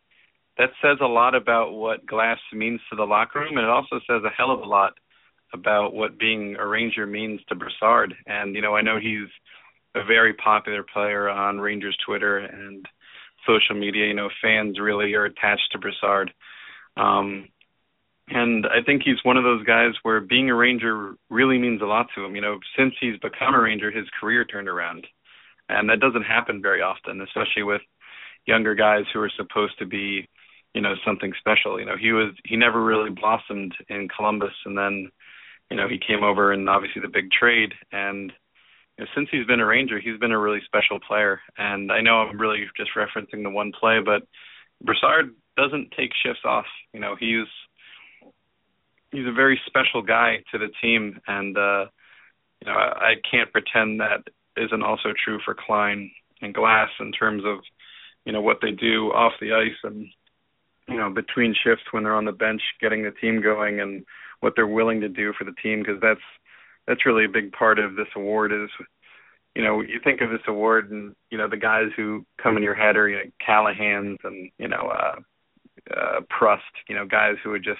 [0.58, 4.00] that says a lot about what Glass means to the locker room, and it also
[4.08, 4.94] says a hell of a lot
[5.54, 8.14] about what being a Ranger means to Brassard.
[8.26, 9.30] And you know, I know he's
[9.96, 12.86] a very popular player on Rangers Twitter and
[13.48, 14.08] social media.
[14.08, 16.34] You know, fans really are attached to Brassard.
[16.98, 17.50] Um,
[18.30, 21.86] and I think he's one of those guys where being a Ranger really means a
[21.86, 22.36] lot to him.
[22.36, 25.06] You know, since he's become a Ranger, his career turned around,
[25.70, 27.82] and that doesn't happen very often, especially with
[28.46, 30.28] younger guys who are supposed to be,
[30.74, 31.80] you know, something special.
[31.80, 35.10] You know, he was he never really blossomed in Columbus, and then,
[35.70, 38.32] you know, he came over and obviously the big trade, and
[38.98, 41.42] you know, since he's been a Ranger, he's been a really special player.
[41.58, 44.24] And I know I'm really just referencing the one play, but
[44.84, 46.66] Brassard doesn't take shifts off.
[46.94, 47.48] You know, he's
[49.12, 51.86] he's a very special guy to the team, and uh,
[52.62, 56.12] you know I, I can't pretend that isn't also true for Klein
[56.42, 57.60] and Glass in terms of
[58.26, 60.08] you know what they do off the ice and
[60.88, 64.06] you know between shifts when they're on the bench, getting the team going, and
[64.40, 66.22] what they're willing to do for the team because that's
[66.88, 68.70] that's really a big part of this award is
[69.56, 72.64] you know you think of this award and you know the guys who come in
[72.64, 75.20] your head are you know Callahan's and you know uh
[75.96, 77.80] uh Prust you know guys who would just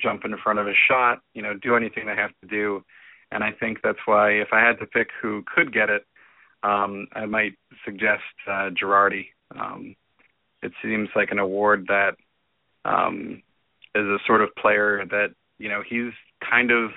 [0.00, 2.82] jump in front of a shot, you know, do anything they have to do.
[3.30, 6.04] And I think that's why if I had to pick who could get it,
[6.62, 9.26] um, I might suggest uh, Girardi.
[9.54, 9.94] Um,
[10.62, 12.16] it seems like an award that
[12.84, 13.42] um,
[13.94, 16.12] is a sort of player that you know he's
[16.48, 16.90] kind of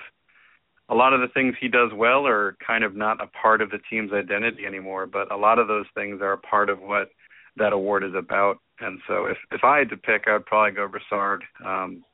[0.88, 3.70] a lot of the things he does well are kind of not a part of
[3.70, 7.08] the team's identity anymore, but a lot of those things are a part of what
[7.56, 8.58] that award is about.
[8.80, 11.42] And so if if I had to pick, I would probably go Brassard.
[11.64, 12.04] Um,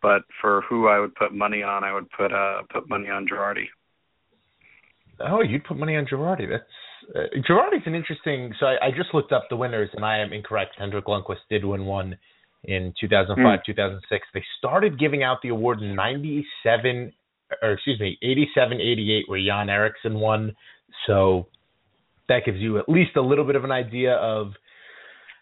[0.00, 3.26] but for who I would put money on, I would put uh put money on
[3.26, 3.66] Girardi.
[5.20, 6.48] Oh, you'd put money on Girardi.
[6.48, 8.52] That's uh, Girardi's an interesting.
[8.60, 10.74] So I, I just looked up the winners, and I am incorrect.
[10.78, 12.16] Henrik Lundqvist did win one
[12.64, 13.64] in 2005, mm.
[13.64, 14.26] 2006.
[14.32, 17.12] They started giving out the award in 97,
[17.62, 20.54] or excuse me, 87, 88, where Jan Erixon won.
[21.06, 21.46] So
[22.28, 24.52] that gives you at least a little bit of an idea of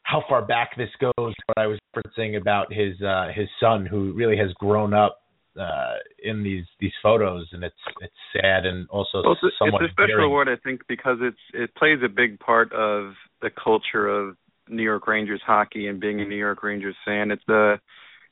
[0.03, 1.12] how far back this goes.
[1.16, 5.23] What I was referencing about his uh, his son, who really has grown up
[5.59, 9.83] uh, in these these photos, and it's it's sad and also well, it's, somewhat.
[9.83, 13.51] It's a special award, I think, because it's it plays a big part of the
[13.51, 14.37] culture of
[14.69, 17.31] New York Rangers hockey and being a New York Rangers fan.
[17.31, 17.79] It's the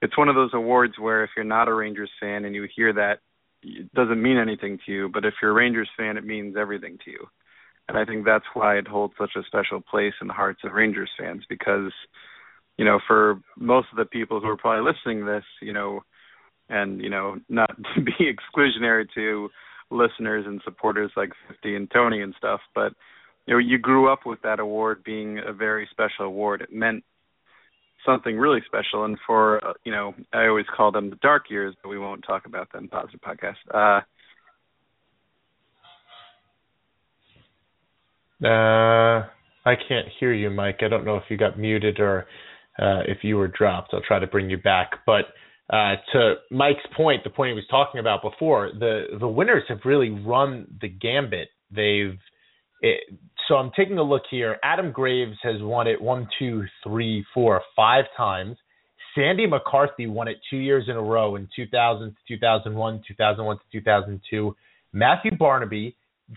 [0.02, 2.92] it's one of those awards where if you're not a Rangers fan and you hear
[2.94, 3.18] that,
[3.62, 5.10] it doesn't mean anything to you.
[5.12, 7.26] But if you're a Rangers fan, it means everything to you.
[7.88, 10.72] And I think that's why it holds such a special place in the hearts of
[10.72, 11.92] Rangers fans because,
[12.78, 16.00] you know, for most of the people who are probably listening to this, you know,
[16.68, 19.50] and you know, not to be exclusionary to
[19.90, 22.92] listeners and supporters like 50 and Tony and stuff, but
[23.46, 26.62] you know, you grew up with that award being a very special award.
[26.62, 27.04] It meant
[28.06, 31.74] something really special, and for uh, you know, I always call them the dark years,
[31.82, 32.88] but we won't talk about them.
[32.88, 33.56] Positive podcast.
[33.72, 34.02] Uh,
[38.42, 39.26] Uh,
[39.66, 40.78] I can't hear you, Mike.
[40.82, 42.26] I don't know if you got muted or
[42.78, 43.90] uh, if you were dropped.
[43.92, 44.92] I'll try to bring you back.
[45.04, 45.26] But
[45.70, 49.80] uh, to Mike's point, the point he was talking about before, the the winners have
[49.84, 51.48] really run the gambit.
[51.70, 52.18] They've
[52.82, 53.00] it,
[53.48, 54.58] so I'm taking a look here.
[54.62, 58.56] Adam Graves has won it one, two, three, four, five times.
[59.14, 63.62] Sandy McCarthy won it two years in a row in 2000 to 2001, 2001 to
[63.72, 64.56] 2002.
[64.92, 65.96] Matthew Barnaby,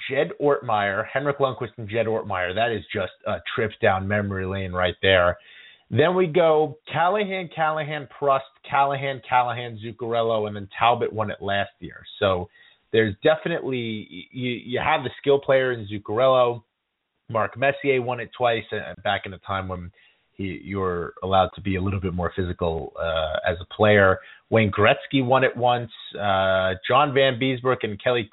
[0.10, 2.56] Jed Ortmeyer, Henrik Lundqvist, and Jed Ortmeyer.
[2.56, 5.38] That is just a trip down memory lane right there.
[5.92, 11.72] Then we go Callahan, Callahan, Prust, Callahan, Callahan, Zuccarello, and then Talbot won it last
[11.80, 12.04] year.
[12.20, 12.50] So
[12.94, 16.64] there's definitely you you have the skill player in Zuccarello.
[17.30, 19.92] Mark Messier won it twice uh, back in a time when
[20.34, 24.20] he you were allowed to be a little bit more physical uh, as a player.
[24.50, 25.92] Wayne Gretzky won it once.
[26.16, 28.30] Uh, John Vanbiesbrouck and Kelly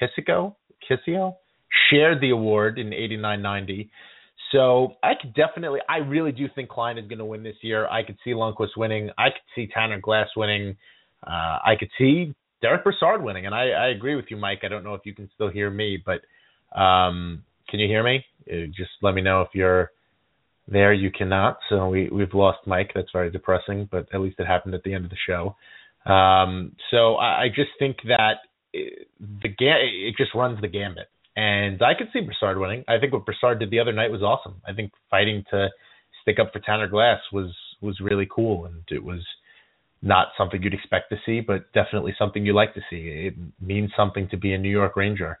[0.00, 0.54] Kysico
[0.88, 1.34] Kisio
[1.90, 3.88] shared the award in 89-90.
[4.52, 7.88] So I could definitely, I really do think Klein is going to win this year.
[7.88, 9.10] I could see Lundqvist winning.
[9.18, 10.76] I could see Tanner Glass winning.
[11.26, 12.32] Uh, I could see
[12.62, 13.46] Derek Brassard winning.
[13.46, 14.60] And I, I agree with you, Mike.
[14.64, 16.20] I don't know if you can still hear me, but
[16.78, 18.24] um, can you hear me?
[18.50, 19.90] Uh, just let me know if you're
[20.68, 20.92] there.
[20.92, 21.58] You cannot.
[21.68, 22.92] So we, we've lost Mike.
[22.94, 25.56] That's very depressing, but at least it happened at the end of the show.
[26.10, 28.36] Um, so I, I just think that
[28.72, 31.08] the it just runs the gambit.
[31.36, 32.84] And I could see Brassard winning.
[32.88, 34.62] I think what Brassard did the other night was awesome.
[34.66, 35.68] I think fighting to
[36.22, 39.20] stick up for Tanner Glass was was really cool, and it was
[40.06, 43.28] not something you'd expect to see, but definitely something you like to see.
[43.28, 45.38] It means something to be a New York Ranger.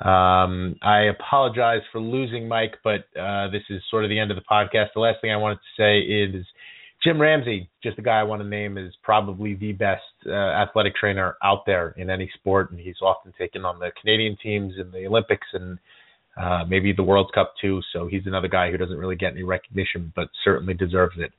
[0.00, 4.36] Um, I apologize for losing Mike, but uh, this is sort of the end of
[4.36, 4.88] the podcast.
[4.94, 6.44] The last thing I wanted to say is
[7.04, 10.96] Jim Ramsay, just a guy I want to name, is probably the best uh, athletic
[10.96, 14.90] trainer out there in any sport, and he's often taken on the Canadian teams in
[14.90, 15.78] the Olympics and
[16.40, 17.80] uh, maybe the World Cup too.
[17.92, 21.32] So he's another guy who doesn't really get any recognition, but certainly deserves it.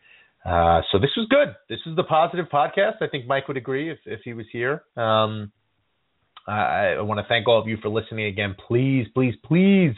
[0.46, 1.56] Uh, so this was good.
[1.70, 3.02] This is the positive podcast.
[3.02, 4.84] I think Mike would agree if if he was here.
[4.96, 5.52] Um,
[6.48, 8.56] I, I want to thank all of you for listening again.
[8.68, 9.94] Please, please, please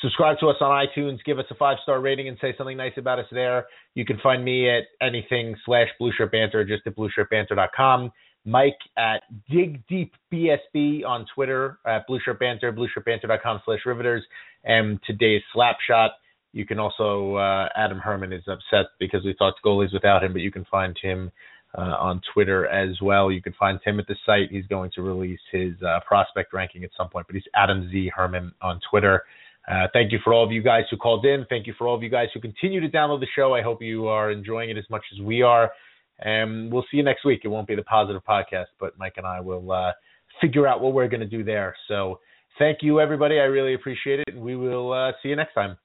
[0.00, 1.18] Subscribe to us on iTunes.
[1.24, 3.66] Give us a five star rating and say something nice about us there.
[3.94, 8.10] You can find me at anything slash Blue Shirt Banter, just at blueshirtbanter.com.
[8.46, 14.22] Mike at Dig Deep BSB on Twitter at Blue Shirt Banter, blueshirtbanter.com slash Riveters,
[14.64, 16.08] and today's Slapshot.
[16.52, 20.42] You can also uh, Adam Herman is upset because we talked goalies without him, but
[20.42, 21.30] you can find him
[21.76, 23.30] uh, on Twitter as well.
[23.30, 24.50] You can find Tim at the site.
[24.50, 28.10] He's going to release his uh, prospect ranking at some point, but he's Adam Z
[28.14, 29.22] Herman on Twitter.
[29.70, 31.46] Uh, thank you for all of you guys who called in.
[31.48, 33.54] Thank you for all of you guys who continue to download the show.
[33.54, 35.70] I hope you are enjoying it as much as we are.
[36.18, 37.42] And we'll see you next week.
[37.44, 39.92] It won't be the positive podcast, but Mike and I will uh,
[40.40, 41.74] figure out what we're going to do there.
[41.88, 42.18] So
[42.58, 43.38] thank you, everybody.
[43.38, 44.28] I really appreciate it.
[44.28, 45.76] And we will uh, see you next time.